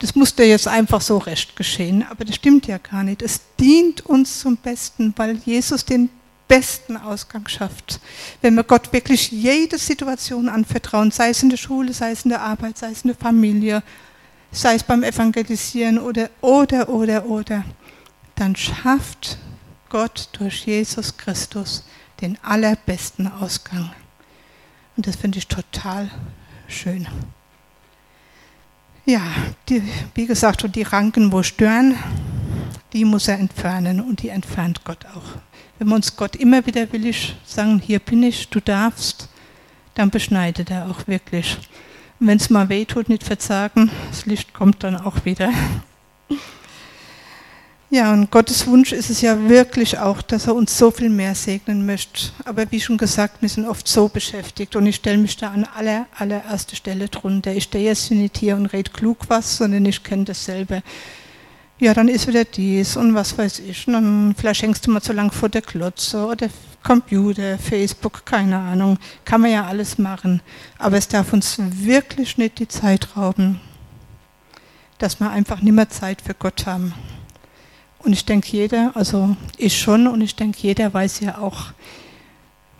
das 0.00 0.14
muss 0.14 0.34
dir 0.34 0.48
jetzt 0.48 0.66
einfach 0.66 1.02
so 1.02 1.18
recht 1.18 1.56
geschehen. 1.56 2.04
Aber 2.10 2.24
das 2.24 2.36
stimmt 2.36 2.66
ja 2.66 2.78
gar 2.78 3.04
nicht. 3.04 3.22
Es 3.22 3.40
dient 3.60 4.04
uns 4.06 4.40
zum 4.40 4.56
Besten, 4.56 5.12
weil 5.16 5.36
Jesus 5.44 5.84
den 5.84 6.08
besten 6.48 6.96
Ausgang 6.96 7.46
schafft. 7.46 8.00
Wenn 8.40 8.54
wir 8.54 8.64
Gott 8.64 8.92
wirklich 8.92 9.30
jede 9.30 9.78
Situation 9.78 10.48
anvertrauen, 10.48 11.10
sei 11.10 11.28
es 11.28 11.42
in 11.42 11.50
der 11.50 11.58
Schule, 11.58 11.92
sei 11.92 12.10
es 12.10 12.24
in 12.24 12.30
der 12.30 12.40
Arbeit, 12.40 12.78
sei 12.78 12.90
es 12.90 13.02
in 13.02 13.08
der 13.08 13.16
Familie, 13.16 13.82
sei 14.50 14.74
es 14.74 14.82
beim 14.82 15.04
Evangelisieren 15.04 15.98
oder, 15.98 16.30
oder, 16.40 16.88
oder, 16.88 17.26
oder, 17.26 17.64
dann 18.34 18.56
schafft 18.56 19.38
Gott 19.90 20.30
durch 20.32 20.66
Jesus 20.66 21.16
Christus 21.18 21.84
den 22.22 22.38
allerbesten 22.42 23.30
Ausgang. 23.30 23.92
Und 24.96 25.06
das 25.06 25.16
finde 25.16 25.38
ich 25.38 25.46
total 25.46 26.10
schön. 26.68 27.06
Ja, 29.10 29.22
die, 29.68 29.82
wie 30.14 30.24
gesagt, 30.24 30.62
und 30.62 30.76
die 30.76 30.84
Ranken, 30.84 31.32
wo 31.32 31.42
stören, 31.42 31.96
die 32.92 33.04
muss 33.04 33.26
er 33.26 33.40
entfernen 33.40 34.00
und 34.00 34.22
die 34.22 34.28
entfernt 34.28 34.84
Gott 34.84 35.04
auch. 35.04 35.40
Wenn 35.76 35.88
wir 35.88 35.96
uns 35.96 36.14
Gott 36.14 36.36
immer 36.36 36.64
wieder 36.64 36.92
willig 36.92 37.34
sagen, 37.44 37.80
hier 37.84 37.98
bin 37.98 38.22
ich, 38.22 38.50
du 38.50 38.60
darfst, 38.60 39.28
dann 39.96 40.10
beschneidet 40.10 40.70
er 40.70 40.88
auch 40.88 41.08
wirklich. 41.08 41.58
Und 42.20 42.28
wenn 42.28 42.36
es 42.36 42.50
mal 42.50 42.68
weh 42.68 42.84
tut, 42.84 43.08
nicht 43.08 43.24
verzagen, 43.24 43.90
das 44.12 44.26
Licht 44.26 44.54
kommt 44.54 44.84
dann 44.84 44.94
auch 44.94 45.24
wieder. 45.24 45.50
Ja, 47.92 48.12
und 48.12 48.30
Gottes 48.30 48.68
Wunsch 48.68 48.92
ist 48.92 49.10
es 49.10 49.20
ja 49.20 49.48
wirklich 49.48 49.98
auch, 49.98 50.22
dass 50.22 50.46
er 50.46 50.54
uns 50.54 50.78
so 50.78 50.92
viel 50.92 51.08
mehr 51.08 51.34
segnen 51.34 51.84
möchte. 51.84 52.30
Aber 52.44 52.70
wie 52.70 52.80
schon 52.80 52.96
gesagt, 52.96 53.42
wir 53.42 53.48
sind 53.48 53.66
oft 53.66 53.88
so 53.88 54.06
beschäftigt 54.06 54.76
und 54.76 54.86
ich 54.86 54.94
stelle 54.94 55.18
mich 55.18 55.36
da 55.36 55.50
an 55.50 55.64
aller, 55.64 56.06
allererste 56.16 56.76
Stelle 56.76 57.08
drunter. 57.08 57.52
Ich 57.52 57.64
stehe 57.64 57.86
jetzt 57.86 58.12
nicht 58.12 58.38
hier 58.38 58.54
und 58.54 58.66
rede 58.66 58.92
klug 58.92 59.18
was, 59.26 59.56
sondern 59.56 59.84
ich 59.86 60.04
kenne 60.04 60.22
dasselbe. 60.22 60.84
Ja, 61.80 61.92
dann 61.92 62.06
ist 62.06 62.28
wieder 62.28 62.44
dies 62.44 62.96
und 62.96 63.16
was 63.16 63.36
weiß 63.36 63.58
ich. 63.58 63.88
Und 63.88 63.94
dann 63.94 64.34
vielleicht 64.38 64.62
hängst 64.62 64.86
du 64.86 64.92
mal 64.92 65.02
so 65.02 65.12
lang 65.12 65.32
vor 65.32 65.48
der 65.48 65.62
Klotze 65.62 66.24
oder 66.26 66.46
Computer, 66.84 67.58
Facebook, 67.58 68.24
keine 68.24 68.56
Ahnung. 68.56 68.98
Kann 69.24 69.40
man 69.40 69.50
ja 69.50 69.66
alles 69.66 69.98
machen. 69.98 70.42
Aber 70.78 70.96
es 70.96 71.08
darf 71.08 71.32
uns 71.32 71.56
wirklich 71.58 72.38
nicht 72.38 72.60
die 72.60 72.68
Zeit 72.68 73.16
rauben, 73.16 73.60
dass 74.98 75.18
wir 75.18 75.28
einfach 75.28 75.60
nicht 75.60 75.74
mehr 75.74 75.90
Zeit 75.90 76.22
für 76.22 76.34
Gott 76.34 76.66
haben. 76.66 76.94
Und 78.02 78.12
ich 78.14 78.24
denke, 78.24 78.48
jeder, 78.50 78.92
also 78.94 79.36
ich 79.56 79.78
schon, 79.78 80.06
und 80.06 80.20
ich 80.20 80.34
denke, 80.34 80.58
jeder 80.60 80.92
weiß 80.92 81.20
ja 81.20 81.38
auch, 81.38 81.66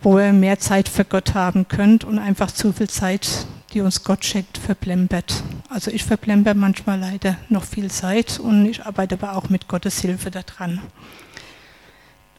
wo 0.01 0.17
ihr 0.17 0.33
mehr 0.33 0.57
Zeit 0.57 0.89
für 0.89 1.05
Gott 1.05 1.35
haben 1.35 1.67
könnt 1.67 2.03
und 2.03 2.17
einfach 2.17 2.51
zu 2.51 2.73
viel 2.73 2.89
Zeit, 2.89 3.45
die 3.71 3.81
uns 3.81 4.03
Gott 4.03 4.25
schenkt, 4.25 4.57
verplempert. 4.57 5.43
Also 5.69 5.91
ich 5.91 6.03
verplemper 6.03 6.55
manchmal 6.55 6.99
leider 6.99 7.37
noch 7.49 7.63
viel 7.63 7.91
Zeit 7.91 8.39
und 8.39 8.65
ich 8.65 8.83
arbeite 8.83 9.15
aber 9.15 9.35
auch 9.35 9.49
mit 9.49 9.67
Gottes 9.67 10.01
Hilfe 10.01 10.31
daran. 10.31 10.81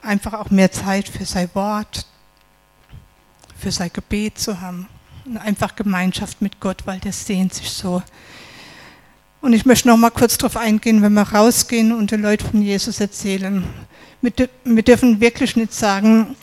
Einfach 0.02 0.32
auch 0.34 0.50
mehr 0.50 0.72
Zeit 0.72 1.08
für 1.08 1.24
sein 1.24 1.48
Wort, 1.54 2.06
für 3.56 3.70
sein 3.70 3.90
Gebet 3.92 4.38
zu 4.38 4.60
haben 4.60 4.88
und 5.24 5.36
einfach 5.38 5.76
Gemeinschaft 5.76 6.42
mit 6.42 6.58
Gott, 6.58 6.82
weil 6.84 6.98
der 6.98 7.12
sehnt 7.12 7.54
sich 7.54 7.70
so 7.70 8.02
und 9.42 9.52
ich 9.52 9.66
möchte 9.66 9.88
noch 9.88 9.96
mal 9.96 10.10
kurz 10.10 10.38
darauf 10.38 10.56
eingehen, 10.56 11.02
wenn 11.02 11.12
wir 11.12 11.22
rausgehen 11.22 11.92
und 11.92 12.12
den 12.12 12.22
Leuten 12.22 12.46
von 12.46 12.62
Jesus 12.62 13.00
erzählen. 13.00 13.64
Wir, 14.22 14.82
dürfen 14.82 15.20
wirklich 15.20 15.56
nicht 15.56 15.74
sagen, 15.74 16.36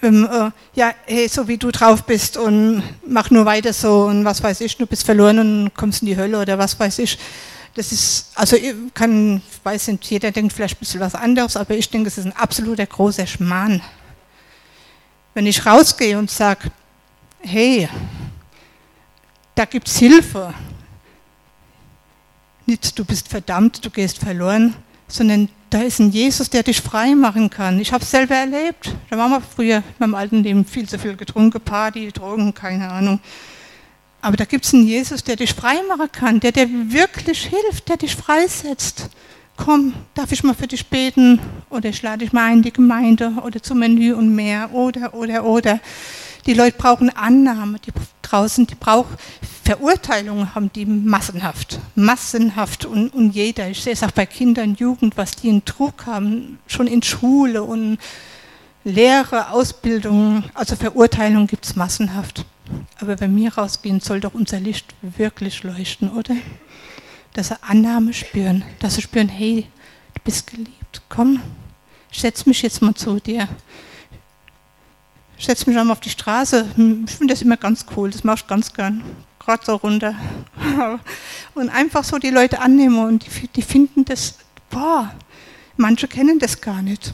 ähm, 0.00 0.28
äh, 0.30 0.50
ja, 0.74 0.94
hey, 1.06 1.28
so 1.28 1.48
wie 1.48 1.58
du 1.58 1.72
drauf 1.72 2.04
bist 2.04 2.36
und 2.36 2.84
mach 3.04 3.30
nur 3.30 3.44
weiter 3.46 3.72
so 3.72 4.04
und 4.04 4.24
was 4.24 4.42
weiß 4.42 4.60
ich, 4.60 4.76
du 4.76 4.86
bist 4.86 5.04
verloren 5.04 5.40
und 5.40 5.74
kommst 5.74 6.02
in 6.02 6.06
die 6.06 6.16
Hölle 6.16 6.40
oder 6.40 6.56
was 6.56 6.78
weiß 6.78 7.00
ich. 7.00 7.18
Das 7.74 7.90
ist, 7.90 8.30
also 8.36 8.54
ich 8.54 8.74
kann, 8.94 9.38
ich 9.38 9.64
weiß 9.64 9.88
nicht, 9.88 10.04
jeder 10.04 10.30
denkt 10.30 10.52
vielleicht 10.52 10.76
ein 10.76 10.78
bisschen 10.78 11.00
was 11.00 11.16
anderes, 11.16 11.56
aber 11.56 11.74
ich 11.74 11.90
denke, 11.90 12.06
es 12.06 12.16
ist 12.16 12.26
ein 12.26 12.36
absoluter 12.36 12.86
großer 12.86 13.26
Schmarrn. 13.26 13.82
Wenn 15.34 15.46
ich 15.46 15.66
rausgehe 15.66 16.16
und 16.16 16.30
sage, 16.30 16.70
hey, 17.40 17.88
da 19.56 19.64
gibt 19.64 19.88
es 19.88 19.96
Hilfe, 19.98 20.54
Nicht 22.66 22.98
du 22.98 23.04
bist 23.04 23.28
verdammt, 23.28 23.84
du 23.84 23.90
gehst 23.90 24.18
verloren, 24.18 24.74
sondern 25.06 25.48
da 25.70 25.82
ist 25.82 25.98
ein 25.98 26.10
Jesus, 26.10 26.48
der 26.50 26.62
dich 26.62 26.80
frei 26.80 27.14
machen 27.14 27.50
kann. 27.50 27.80
Ich 27.80 27.92
habe 27.92 28.04
es 28.04 28.10
selber 28.10 28.34
erlebt. 28.36 28.94
Da 29.10 29.18
waren 29.18 29.32
wir 29.32 29.40
früher 29.40 29.82
beim 29.98 30.14
alten 30.14 30.42
Leben 30.42 30.64
viel 30.64 30.88
zu 30.88 30.98
viel 30.98 31.16
getrunken, 31.16 31.60
Party, 31.60 32.10
Drogen, 32.12 32.54
keine 32.54 32.90
Ahnung. 32.90 33.20
Aber 34.22 34.36
da 34.38 34.46
gibt 34.46 34.64
es 34.64 34.72
einen 34.72 34.86
Jesus, 34.86 35.22
der 35.22 35.36
dich 35.36 35.52
frei 35.52 35.74
machen 35.88 36.10
kann, 36.10 36.40
der 36.40 36.52
dir 36.52 36.68
wirklich 36.70 37.44
hilft, 37.44 37.88
der 37.88 37.98
dich 37.98 38.16
freisetzt. 38.16 39.10
Komm, 39.56 39.92
darf 40.14 40.32
ich 40.32 40.42
mal 40.42 40.54
für 40.54 40.66
dich 40.66 40.86
beten? 40.86 41.40
Oder 41.68 41.90
ich 41.90 42.00
lade 42.00 42.18
dich 42.18 42.32
mal 42.32 42.52
in 42.52 42.62
die 42.62 42.72
Gemeinde 42.72 43.34
oder 43.44 43.62
zum 43.62 43.80
Menü 43.80 44.14
und 44.14 44.34
mehr. 44.34 44.72
Oder, 44.72 45.12
oder, 45.12 45.44
oder. 45.44 45.80
Die 46.46 46.54
Leute 46.54 46.76
brauchen 46.76 47.10
Annahme, 47.10 47.78
die 47.78 47.92
draußen, 48.22 48.66
die 48.66 48.74
brauchen 48.74 49.16
Verurteilungen, 49.64 50.54
haben 50.54 50.70
die 50.72 50.84
massenhaft, 50.84 51.80
massenhaft 51.94 52.84
und, 52.84 53.14
und 53.14 53.30
jeder. 53.30 53.68
Ich 53.70 53.82
sehe 53.82 53.94
es 53.94 54.02
auch 54.02 54.10
bei 54.10 54.26
Kindern, 54.26 54.74
Jugend, 54.74 55.16
was 55.16 55.32
die 55.32 55.48
in 55.48 55.64
Druck 55.64 56.04
haben, 56.04 56.58
schon 56.66 56.86
in 56.86 57.02
Schule 57.02 57.62
und 57.62 57.98
Lehre, 58.84 59.50
Ausbildung, 59.50 60.44
also 60.52 60.76
Verurteilung 60.76 61.46
gibt 61.46 61.64
es 61.64 61.76
massenhaft. 61.76 62.44
Aber 63.00 63.18
wenn 63.20 63.34
wir 63.36 63.54
rausgehen, 63.54 64.00
soll 64.00 64.20
doch 64.20 64.34
unser 64.34 64.60
Licht 64.60 64.94
wirklich 65.00 65.62
leuchten, 65.62 66.10
oder? 66.10 66.36
Dass 67.32 67.48
sie 67.48 67.62
Annahme 67.62 68.12
spüren, 68.12 68.62
dass 68.80 68.96
sie 68.96 69.02
spüren, 69.02 69.30
hey, 69.30 69.66
du 70.12 70.20
bist 70.24 70.46
geliebt, 70.46 71.00
komm, 71.08 71.40
setz 72.12 72.44
mich 72.44 72.60
jetzt 72.60 72.82
mal 72.82 72.94
zu 72.94 73.18
dir. 73.18 73.48
Setz 75.38 75.66
mich 75.66 75.76
einmal 75.76 75.92
auf 75.92 76.00
die 76.00 76.10
Straße. 76.10 76.66
Ich 77.06 77.12
finde 77.12 77.34
das 77.34 77.42
immer 77.42 77.56
ganz 77.56 77.86
cool, 77.96 78.10
das 78.10 78.24
mache 78.24 78.38
ich 78.38 78.46
ganz 78.46 78.72
gern. 78.72 79.02
Gerade 79.38 79.64
so 79.64 79.74
runter. 79.76 80.14
Und 81.54 81.68
einfach 81.68 82.04
so 82.04 82.18
die 82.18 82.30
Leute 82.30 82.60
annehmen 82.60 82.98
und 82.98 83.24
die, 83.24 83.48
die 83.48 83.62
finden 83.62 84.04
das, 84.04 84.38
boah, 84.70 85.14
manche 85.76 86.08
kennen 86.08 86.38
das 86.38 86.60
gar 86.60 86.82
nicht. 86.82 87.12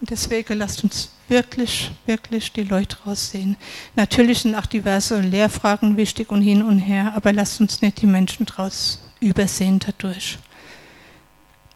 Und 0.00 0.10
deswegen 0.10 0.58
lasst 0.58 0.84
uns 0.84 1.10
wirklich, 1.28 1.90
wirklich 2.06 2.52
die 2.52 2.64
Leute 2.64 2.96
raussehen. 3.06 3.56
Natürlich 3.96 4.40
sind 4.40 4.54
auch 4.54 4.66
diverse 4.66 5.20
Lehrfragen 5.20 5.96
wichtig 5.96 6.30
und 6.30 6.42
hin 6.42 6.62
und 6.62 6.78
her, 6.78 7.12
aber 7.14 7.32
lasst 7.32 7.60
uns 7.60 7.80
nicht 7.82 8.02
die 8.02 8.06
Menschen 8.06 8.46
draus 8.46 9.00
übersehen 9.20 9.78
dadurch. 9.78 10.38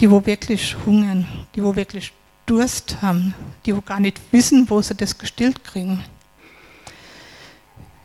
Die, 0.00 0.10
wo 0.10 0.24
wirklich 0.26 0.76
hungern, 0.84 1.26
die, 1.54 1.62
wo 1.62 1.76
wirklich 1.76 2.12
Durst 2.46 3.02
haben, 3.02 3.34
die 3.64 3.74
wo 3.74 3.80
gar 3.80 4.00
nicht 4.00 4.20
wissen, 4.30 4.68
wo 4.68 4.80
sie 4.82 4.94
das 4.94 5.18
gestillt 5.18 5.64
kriegen. 5.64 6.04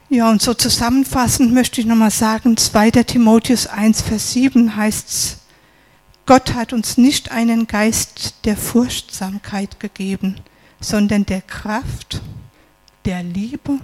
Ja, 0.09 0.29
und 0.29 0.41
so 0.41 0.55
zusammenfassend 0.55 1.53
möchte 1.53 1.81
ich 1.81 1.87
nochmal 1.87 2.09
sagen, 2.09 2.57
2. 2.57 2.91
Timotheus 3.03 3.67
1, 3.67 4.01
Vers 4.01 4.33
7 4.33 4.75
heißt 4.75 5.07
es, 5.07 5.37
Gott 6.25 6.53
hat 6.53 6.73
uns 6.73 6.97
nicht 6.97 7.31
einen 7.31 7.67
Geist 7.67 8.45
der 8.45 8.57
Furchtsamkeit 8.57 9.79
gegeben, 9.79 10.35
sondern 10.79 11.25
der 11.25 11.41
Kraft, 11.41 12.21
der 13.05 13.23
Liebe 13.23 13.79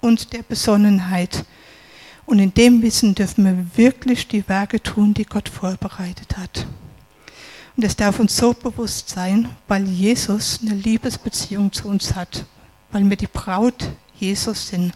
und 0.00 0.32
der 0.32 0.42
Besonnenheit. 0.42 1.44
Und 2.26 2.38
in 2.38 2.54
dem 2.54 2.82
Wissen 2.82 3.14
dürfen 3.14 3.44
wir 3.44 3.66
wirklich 3.76 4.28
die 4.28 4.48
Werke 4.48 4.82
tun, 4.82 5.14
die 5.14 5.24
Gott 5.24 5.48
vorbereitet 5.48 6.36
hat. 6.36 6.66
Und 7.80 7.86
es 7.86 7.96
darf 7.96 8.20
uns 8.20 8.36
so 8.36 8.52
bewusst 8.52 9.08
sein, 9.08 9.48
weil 9.66 9.88
Jesus 9.88 10.60
eine 10.60 10.74
Liebesbeziehung 10.74 11.72
zu 11.72 11.88
uns 11.88 12.14
hat, 12.14 12.44
weil 12.92 13.08
wir 13.08 13.16
die 13.16 13.26
Braut 13.26 13.88
Jesus 14.18 14.68
sind. 14.68 14.92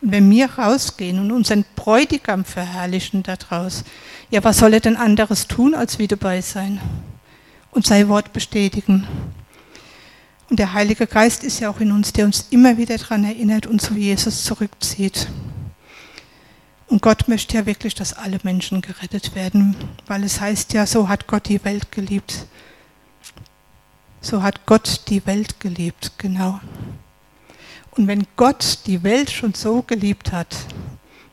Und 0.00 0.12
wenn 0.12 0.30
wir 0.30 0.48
rausgehen 0.48 1.18
und 1.18 1.32
unseren 1.32 1.64
Bräutigam 1.74 2.44
verherrlichen 2.44 3.24
daraus, 3.24 3.82
ja, 4.30 4.44
was 4.44 4.58
soll 4.58 4.74
er 4.74 4.78
denn 4.78 4.96
anderes 4.96 5.48
tun, 5.48 5.74
als 5.74 5.98
wie 5.98 6.06
dabei 6.06 6.42
sein 6.42 6.80
und 7.72 7.88
sein 7.88 8.08
Wort 8.08 8.32
bestätigen? 8.32 9.04
Und 10.48 10.60
der 10.60 10.74
Heilige 10.74 11.08
Geist 11.08 11.42
ist 11.42 11.58
ja 11.58 11.70
auch 11.70 11.80
in 11.80 11.90
uns, 11.90 12.12
der 12.12 12.26
uns 12.26 12.46
immer 12.50 12.78
wieder 12.78 12.98
daran 12.98 13.24
erinnert 13.24 13.66
und 13.66 13.82
zu 13.82 13.94
Jesus 13.94 14.44
zurückzieht. 14.44 15.26
Und 16.92 17.00
Gott 17.00 17.26
möchte 17.26 17.56
ja 17.56 17.64
wirklich, 17.64 17.94
dass 17.94 18.12
alle 18.12 18.38
Menschen 18.42 18.82
gerettet 18.82 19.34
werden, 19.34 19.74
weil 20.06 20.24
es 20.24 20.42
heißt 20.42 20.74
ja, 20.74 20.86
so 20.86 21.08
hat 21.08 21.26
Gott 21.26 21.48
die 21.48 21.64
Welt 21.64 21.90
geliebt. 21.90 22.44
So 24.20 24.42
hat 24.42 24.66
Gott 24.66 25.00
die 25.08 25.24
Welt 25.24 25.58
geliebt, 25.58 26.12
genau. 26.18 26.60
Und 27.92 28.08
wenn 28.08 28.26
Gott 28.36 28.80
die 28.84 29.02
Welt 29.02 29.30
schon 29.30 29.54
so 29.54 29.80
geliebt 29.80 30.32
hat, 30.32 30.54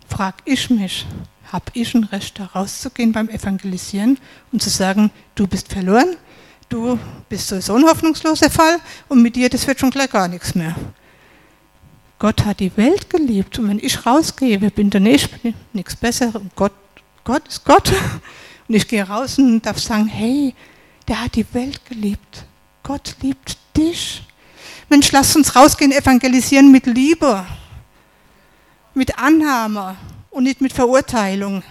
frage 0.07 0.37
ich 0.45 0.69
mich, 0.69 1.05
habe 1.51 1.65
ich 1.73 1.93
ein 1.93 2.05
Recht, 2.05 2.39
da 2.39 2.45
rauszugehen 2.45 3.11
beim 3.11 3.27
Evangelisieren 3.27 4.17
und 4.53 4.63
zu 4.63 4.69
sagen, 4.69 5.11
du 5.35 5.45
bist 5.45 5.73
verloren, 5.73 6.15
du 6.69 6.97
bist 7.27 7.49
sowieso 7.49 7.75
ein 7.75 7.83
hoffnungsloser 7.83 8.49
Fall 8.49 8.79
und 9.09 9.21
mit 9.21 9.35
dir, 9.35 9.49
das 9.49 9.67
wird 9.67 9.81
schon 9.81 9.91
gleich 9.91 10.09
gar 10.09 10.29
nichts 10.29 10.55
mehr. 10.55 10.73
Gott 12.19 12.43
hat 12.43 12.59
die 12.59 12.75
Welt 12.75 13.09
geliebt 13.09 13.57
und 13.59 13.69
wenn 13.69 13.79
ich 13.79 14.05
rausgehe, 14.05 14.59
wer 14.59 14.69
bin 14.69 14.89
denn 14.89 15.05
ich? 15.05 15.31
Bin 15.31 15.53
nichts 15.71 15.95
Besseres. 15.95 16.41
Gott, 16.53 16.73
Gott 17.23 17.47
ist 17.47 17.63
Gott. 17.63 17.91
Und 18.67 18.75
ich 18.75 18.87
gehe 18.87 19.01
raus 19.01 19.39
und 19.39 19.65
darf 19.65 19.79
sagen, 19.79 20.05
hey, 20.05 20.53
der 21.07 21.23
hat 21.23 21.33
die 21.33 21.45
Welt 21.53 21.83
geliebt. 21.85 22.45
Gott 22.83 23.15
liebt 23.23 23.57
dich. 23.75 24.21
Mensch, 24.89 25.11
lasst 25.11 25.35
uns 25.35 25.55
rausgehen, 25.55 25.91
evangelisieren 25.91 26.71
mit 26.71 26.85
Liebe, 26.85 27.47
mit 28.93 29.17
Annahme 29.17 29.97
und 30.29 30.43
nicht 30.43 30.61
mit 30.61 30.71
Verurteilung. 30.71 31.63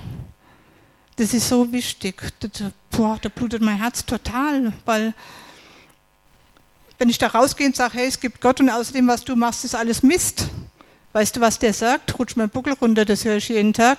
Das 1.14 1.32
ist 1.34 1.48
so 1.48 1.70
wichtig. 1.70 2.20
Das, 2.40 2.50
boah, 2.90 3.16
da 3.22 3.28
blutet 3.28 3.62
mein 3.62 3.78
Herz 3.78 4.04
total, 4.04 4.72
weil 4.84 5.14
wenn 6.98 7.08
ich 7.08 7.18
da 7.18 7.28
rausgehe 7.28 7.66
und 7.66 7.76
sage, 7.76 7.98
hey, 7.98 8.08
es 8.08 8.20
gibt 8.20 8.40
Gott 8.40 8.60
und 8.60 8.68
außerdem, 8.68 9.06
was 9.06 9.24
du 9.24 9.36
machst, 9.36 9.64
ist 9.64 9.74
alles 9.74 10.02
Mist. 10.02 10.48
Weißt 11.12 11.36
du, 11.36 11.40
was 11.40 11.58
der 11.58 11.72
sagt? 11.72 12.18
Rutsch 12.18 12.36
mein 12.36 12.50
Buckel 12.50 12.74
runter, 12.74 13.04
das 13.04 13.24
höre 13.24 13.36
ich 13.36 13.48
jeden 13.48 13.72
Tag. 13.72 13.98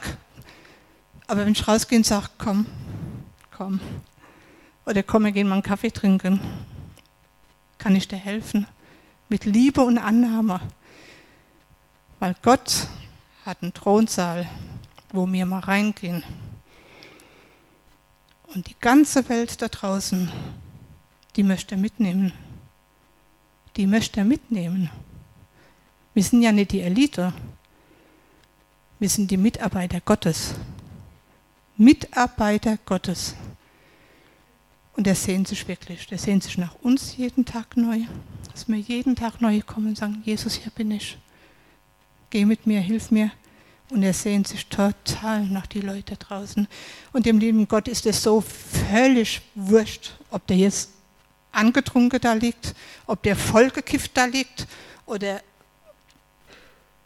Aber 1.27 1.45
wenn 1.45 1.53
ich 1.53 1.67
rausgehe 1.67 1.97
und 1.97 2.05
sage, 2.05 2.27
komm, 2.37 2.65
komm, 3.51 3.79
oder 4.85 5.03
komm, 5.03 5.25
wir 5.25 5.31
gehen 5.31 5.47
mal 5.47 5.55
einen 5.55 5.63
Kaffee 5.63 5.91
trinken, 5.91 6.39
kann 7.77 7.95
ich 7.95 8.07
dir 8.07 8.17
helfen 8.17 8.67
mit 9.29 9.45
Liebe 9.45 9.81
und 9.81 9.97
Annahme. 9.97 10.59
Weil 12.19 12.35
Gott 12.41 12.87
hat 13.45 13.61
einen 13.61 13.73
Thronsaal, 13.73 14.49
wo 15.13 15.31
wir 15.31 15.45
mal 15.45 15.59
reingehen. 15.59 16.23
Und 18.53 18.67
die 18.67 18.75
ganze 18.79 19.29
Welt 19.29 19.61
da 19.61 19.67
draußen, 19.67 20.31
die 21.35 21.43
möchte 21.43 21.77
mitnehmen. 21.77 22.33
Die 23.75 23.87
möchte 23.87 24.21
er 24.21 24.25
mitnehmen. 24.25 24.89
Wir 26.13 26.23
sind 26.23 26.41
ja 26.41 26.51
nicht 26.51 26.71
die 26.71 26.81
Elite. 26.81 27.33
Wir 28.99 29.09
sind 29.09 29.31
die 29.31 29.37
Mitarbeiter 29.37 30.01
Gottes. 30.01 30.55
Mitarbeiter 31.77 32.77
Gottes. 32.85 33.35
Und 34.97 35.07
er 35.07 35.15
sehnt 35.15 35.47
sich 35.47 35.65
wirklich, 35.65 36.07
der 36.07 36.17
sehnt 36.17 36.43
sich 36.43 36.57
nach 36.57 36.75
uns 36.81 37.15
jeden 37.15 37.45
Tag 37.45 37.77
neu, 37.77 38.01
dass 38.51 38.67
wir 38.67 38.77
jeden 38.77 39.15
Tag 39.15 39.39
neu 39.39 39.61
kommen 39.61 39.87
und 39.87 39.97
sagen, 39.97 40.21
Jesus, 40.25 40.55
hier 40.55 40.71
bin 40.71 40.91
ich. 40.91 41.17
Geh 42.29 42.43
mit 42.43 42.67
mir, 42.67 42.81
hilf 42.81 43.09
mir. 43.09 43.31
Und 43.89 44.03
er 44.03 44.13
sehnt 44.13 44.47
sich 44.47 44.67
total 44.67 45.45
nach 45.45 45.67
die 45.67 45.79
Leute 45.79 46.17
draußen. 46.17 46.67
Und 47.13 47.25
dem 47.25 47.39
lieben 47.39 47.67
Gott 47.67 47.87
ist 47.87 48.05
es 48.05 48.21
so 48.21 48.41
völlig 48.41 49.41
wurscht, 49.55 50.15
ob 50.31 50.45
der 50.47 50.57
jetzt 50.57 50.89
angetrunken 51.51 52.19
da 52.21 52.33
liegt, 52.33 52.75
ob 53.05 53.23
der 53.23 53.35
vollgekifft 53.35 54.11
da 54.15 54.25
liegt 54.25 54.67
oder 55.05 55.41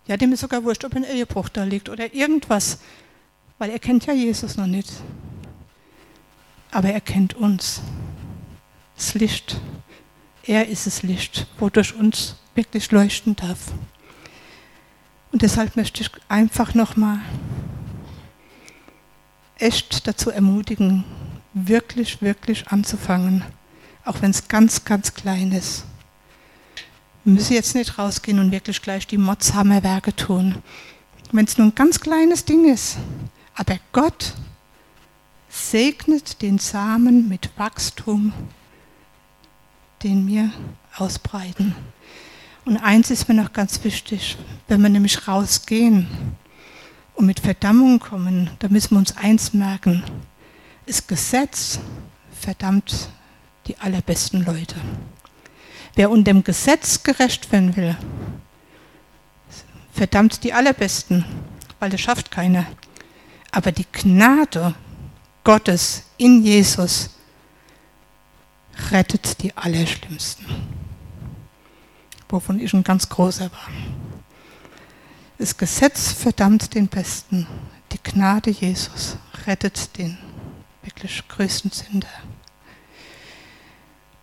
ja, 0.06 0.18
dem 0.18 0.34
ist 0.34 0.42
sogar 0.42 0.64
wurscht, 0.64 0.84
ob 0.84 0.96
ein 0.96 1.06
Ehebruch 1.06 1.48
da 1.50 1.64
liegt 1.64 1.88
oder 1.88 2.14
irgendwas, 2.14 2.80
weil 3.58 3.70
er 3.70 3.80
kennt 3.80 4.06
ja 4.06 4.14
Jesus 4.14 4.58
noch 4.58 4.68
nicht 4.68 4.90
aber 6.74 6.90
er 6.90 7.02
kennt 7.02 7.36
uns. 7.36 7.82
Das 8.96 9.14
Licht. 9.14 9.60
Er 10.46 10.68
ist 10.68 10.88
das 10.88 11.04
Licht, 11.04 11.48
wodurch 11.58 11.94
uns 11.94 12.36
wirklich 12.56 12.92
leuchten 12.92 13.36
darf. 13.36 13.72
Und 15.32 15.42
deshalb 15.42 15.76
möchte 15.76 16.02
ich 16.02 16.12
einfach 16.28 16.74
nochmal 16.74 17.20
echt 19.58 20.06
dazu 20.08 20.30
ermutigen, 20.30 21.06
wirklich, 21.54 22.22
wirklich 22.22 22.68
anzufangen, 22.68 23.44
auch 24.06 24.22
wenn 24.22 24.32
es 24.32 24.48
ganz, 24.48 24.86
ganz 24.86 25.14
klein 25.14 25.52
ist. 25.52 25.86
Wir 27.24 27.34
müssen 27.34 27.54
jetzt 27.54 27.76
nicht 27.76 27.98
rausgehen 27.98 28.40
und 28.40 28.52
wirklich 28.52 28.82
gleich 28.82 29.08
die 29.08 29.18
Motzhammerwerke 29.18 30.16
tun, 30.16 30.56
wenn 31.32 31.46
es 31.46 31.58
nur 31.58 31.68
ein 31.68 31.76
ganz 31.76 32.00
kleines 32.00 32.44
Ding 32.44 32.72
ist. 32.72 32.98
Aber 33.56 33.78
Gott 33.94 34.34
segnet 35.50 36.42
den 36.42 36.60
Samen 36.60 37.30
mit 37.30 37.50
Wachstum, 37.58 38.34
den 40.02 40.28
wir 40.28 40.52
ausbreiten. 40.98 41.76
Und 42.66 42.78
eins 42.78 43.10
ist 43.10 43.28
mir 43.28 43.36
noch 43.36 43.54
ganz 43.54 43.84
wichtig, 43.84 44.38
wenn 44.68 44.82
wir 44.82 44.90
nämlich 44.90 45.28
rausgehen 45.28 46.08
und 47.16 47.26
mit 47.26 47.40
Verdammung 47.40 48.00
kommen, 48.00 48.50
da 48.60 48.68
müssen 48.68 48.92
wir 48.92 49.00
uns 49.00 49.16
eins 49.16 49.54
merken. 49.54 50.04
Das 50.88 51.08
Gesetz 51.08 51.80
verdammt 52.32 53.10
die 53.68 53.78
allerbesten 53.78 54.46
Leute. 54.46 54.76
Wer 55.96 56.10
unter 56.10 56.34
dem 56.34 56.44
Gesetz 56.44 57.04
gerecht 57.04 57.52
werden 57.52 57.76
will, 57.76 57.96
verdammt 59.94 60.44
die 60.44 60.54
allerbesten, 60.54 61.26
weil 61.80 61.90
das 61.90 62.02
schafft 62.02 62.32
keiner. 62.32 62.66
Aber 63.52 63.72
die 63.72 63.86
Gnade 63.92 64.74
Gottes 65.44 66.04
in 66.18 66.44
Jesus 66.44 67.12
rettet 68.92 69.42
die 69.44 69.56
Allerschlimmsten, 69.56 70.46
wovon 72.30 72.60
ich 72.60 72.74
ein 72.74 72.84
ganz 72.84 73.08
großer 73.08 73.52
war. 73.52 73.70
Das 75.38 75.58
Gesetz 75.58 76.12
verdammt 76.14 76.74
den 76.74 76.88
Besten, 76.88 77.48
die 77.92 78.00
Gnade 78.02 78.50
Jesus 78.50 79.18
rettet 79.46 79.98
den 79.98 80.18
wirklich 80.82 81.28
größten 81.28 81.72
Sünder. 81.72 82.08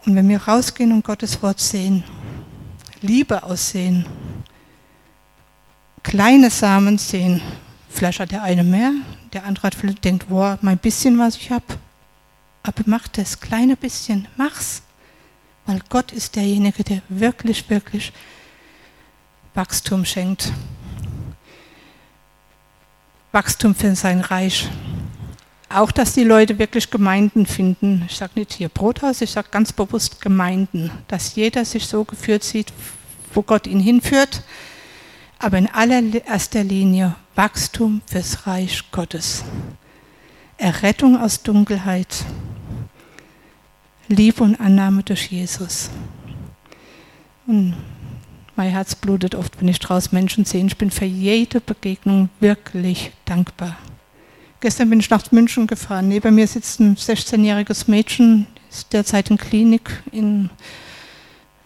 Und 0.05 0.17
wenn 0.17 0.29
wir 0.29 0.43
rausgehen 0.43 0.93
und 0.93 1.05
Gottes 1.05 1.43
Wort 1.43 1.61
sehen, 1.61 2.05
Liebe 3.03 3.43
aussehen, 3.43 4.07
kleine 6.03 6.51
Samen 6.51 6.99
sehen, 6.99 7.43
vielleicht 7.89 8.21
hat 8.21 8.31
der 8.31 8.43
eine 8.43 8.65
mehr, 8.65 8.93
der 9.33 9.45
andere 9.45 9.69
hat 9.69 10.05
denkt, 10.05 10.29
boah, 10.29 10.59
mein 10.63 10.79
bisschen, 10.79 11.19
was 11.19 11.37
ich 11.37 11.51
habe, 11.51 11.65
aber 12.63 12.83
mach 12.87 13.09
das 13.09 13.41
kleine 13.41 13.77
bisschen, 13.77 14.27
mach's, 14.37 14.83
weil 15.67 15.81
Gott 15.89 16.13
ist 16.13 16.37
derjenige, 16.37 16.83
der 16.83 17.03
wirklich, 17.09 17.69
wirklich 17.69 18.13
Wachstum 19.55 20.05
schenkt. 20.05 20.53
Wachstum 23.33 23.75
für 23.75 23.95
sein 23.95 24.21
Reich. 24.21 24.69
Auch, 25.73 25.93
dass 25.93 26.15
die 26.15 26.25
Leute 26.25 26.59
wirklich 26.59 26.91
Gemeinden 26.91 27.47
finden. 27.47 28.05
Ich 28.09 28.17
sage 28.17 28.33
nicht 28.35 28.55
hier 28.55 28.69
Brothaus, 28.69 29.21
ich 29.21 29.31
sage 29.31 29.49
ganz 29.53 29.73
bewusst 29.73 30.21
Gemeinden. 30.21 30.91
Dass 31.07 31.37
jeder 31.37 31.65
sich 31.65 31.87
so 31.87 32.03
geführt 32.05 32.43
sieht, 32.43 32.73
wo 33.33 33.43
Gott 33.43 33.69
ihn 33.69 33.79
hinführt. 33.79 34.43
Aber 35.39 35.59
in 35.59 35.69
allererster 35.69 36.65
Linie 36.65 37.15
Wachstum 37.37 38.03
fürs 38.05 38.49
Reich 38.49 38.83
Gottes. 38.91 39.45
Errettung 40.59 41.17
aus 41.17 41.45
Dunkelheit. 41.45 42.25
Liebe 44.09 44.43
und 44.43 44.61
Annahme 44.61 45.05
durch 45.05 45.31
Jesus. 45.31 45.89
Und 47.47 47.77
mein 48.57 48.71
Herz 48.71 48.97
blutet 48.97 49.37
oft, 49.37 49.61
wenn 49.61 49.69
ich 49.69 49.79
draußen 49.79 50.13
Menschen 50.13 50.45
sehe. 50.45 50.67
Ich 50.67 50.77
bin 50.77 50.91
für 50.91 51.05
jede 51.05 51.61
Begegnung 51.61 52.29
wirklich 52.41 53.13
dankbar. 53.25 53.77
Gestern 54.61 54.91
bin 54.91 55.01
ich 55.01 55.09
nach 55.09 55.33
München 55.33 55.67
gefahren. 55.67 56.09
Neben 56.09 56.35
mir 56.35 56.47
sitzt 56.47 56.81
ein 56.81 56.95
16-jähriges 56.95 57.91
Mädchen, 57.91 58.47
ist 58.71 58.93
derzeit 58.93 59.31
in 59.31 59.39
Klinik 59.39 60.03
in 60.13 60.51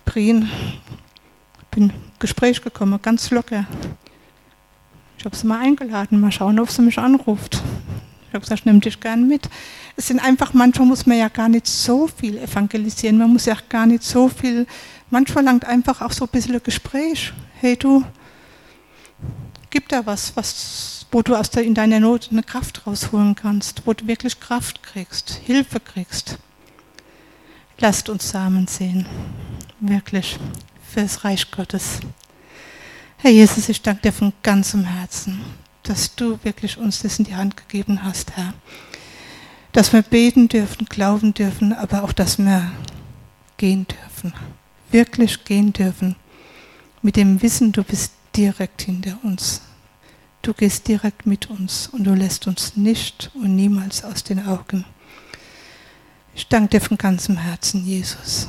Prien. 0.05 0.49
Bin 1.73 1.93
Gespräch 2.21 2.63
gekommen, 2.63 3.01
ganz 3.03 3.33
locker. 3.33 3.67
Ich 5.19 5.25
habe 5.25 5.35
sie 5.35 5.47
mal 5.49 5.59
eingeladen, 5.59 6.21
mal 6.21 6.31
schauen, 6.31 6.61
ob 6.61 6.71
sie 6.71 6.83
mich 6.83 6.97
anruft. 6.97 7.61
Ich 8.29 8.35
habe 8.35 8.43
gesagt, 8.43 8.61
ich 8.61 8.67
nehme 8.67 8.79
dich 8.79 9.01
gern 9.01 9.27
mit. 9.27 9.49
Es 9.97 10.07
sind 10.07 10.21
einfach, 10.21 10.53
manchmal 10.53 10.87
muss 10.87 11.05
man 11.05 11.19
ja 11.19 11.27
gar 11.29 11.49
nicht 11.49 11.67
so 11.67 12.07
viel 12.07 12.39
evangelisieren, 12.39 13.19
man 13.19 13.33
muss 13.33 13.47
ja 13.47 13.57
gar 13.69 13.87
nicht 13.87 14.05
so 14.05 14.29
viel, 14.29 14.69
manchmal 15.11 15.43
langt 15.43 15.65
einfach 15.65 16.01
auch 16.01 16.13
so 16.13 16.27
ein 16.27 16.31
bisschen 16.31 16.63
Gespräch. 16.63 17.33
Hey 17.61 17.77
du, 17.77 18.05
gib 19.75 19.89
da 19.89 20.07
was, 20.07 20.37
was 20.37 21.05
wo 21.11 21.21
du 21.23 21.35
aus 21.35 21.51
der, 21.51 21.65
in 21.65 21.75
deiner 21.75 21.99
Not 21.99 22.29
eine 22.31 22.45
Kraft 22.45 22.87
rausholen 22.87 23.35
kannst, 23.35 23.83
wo 23.85 23.93
du 23.93 24.07
wirklich 24.07 24.39
Kraft 24.39 24.85
kriegst, 24.85 25.41
Hilfe 25.45 25.81
kriegst. 25.81 26.39
Lasst 27.79 28.09
uns 28.09 28.31
Samen 28.31 28.69
sehen, 28.69 29.05
wirklich, 29.81 30.39
für 30.89 31.03
das 31.03 31.25
Reich 31.25 31.51
Gottes. 31.51 31.99
Herr 33.17 33.33
Jesus, 33.33 33.69
ich 33.69 33.83
danke 33.83 34.03
dir 34.03 34.13
von 34.13 34.33
ganzem 34.45 34.85
Herzen, 34.85 35.41
dass 35.83 36.15
du 36.15 36.39
wirklich 36.45 36.79
uns 36.79 37.01
das 37.03 37.19
in 37.19 37.25
die 37.25 37.35
Hand 37.35 37.57
gegeben 37.57 38.05
hast, 38.05 38.37
Herr. 38.37 38.55
Dass 39.73 39.93
wir 39.93 40.03
beten 40.03 40.47
dürfen, 40.47 40.87
glauben 40.87 41.35
dürfen, 41.35 41.73
aber 41.73 42.05
auch, 42.05 42.13
dass 42.13 42.39
wir 42.39 42.71
gehen 43.57 43.89
dürfen, 43.89 44.35
wirklich 44.93 45.45
gehen 45.45 45.73
dürfen, 45.73 46.15
mit 47.03 47.17
dem 47.17 47.43
Wissen, 47.43 47.73
du 47.73 47.83
bist 47.83 48.13
direkt 48.37 48.83
hinter 48.83 49.19
uns. 49.23 49.63
Du 50.43 50.53
gehst 50.53 50.89
direkt 50.89 51.27
mit 51.27 51.49
uns 51.49 51.89
und 51.89 52.05
du 52.05 52.15
lässt 52.15 52.47
uns 52.47 52.77
nicht 52.77 53.31
und 53.35 53.57
niemals 53.57 54.05
aus 54.05 54.25
den 54.25 54.47
Augen. 54.47 54.85
Ich 56.35 56.49
danke 56.49 56.71
dir 56.71 56.81
von 56.81 56.99
ganzem 56.99 57.37
Herzen, 57.37 57.87
Jesus. 57.87 58.49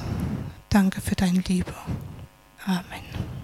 Danke 0.70 1.00
für 1.02 1.16
deine 1.16 1.40
Liebe. 1.40 1.74
Amen. 2.66 3.35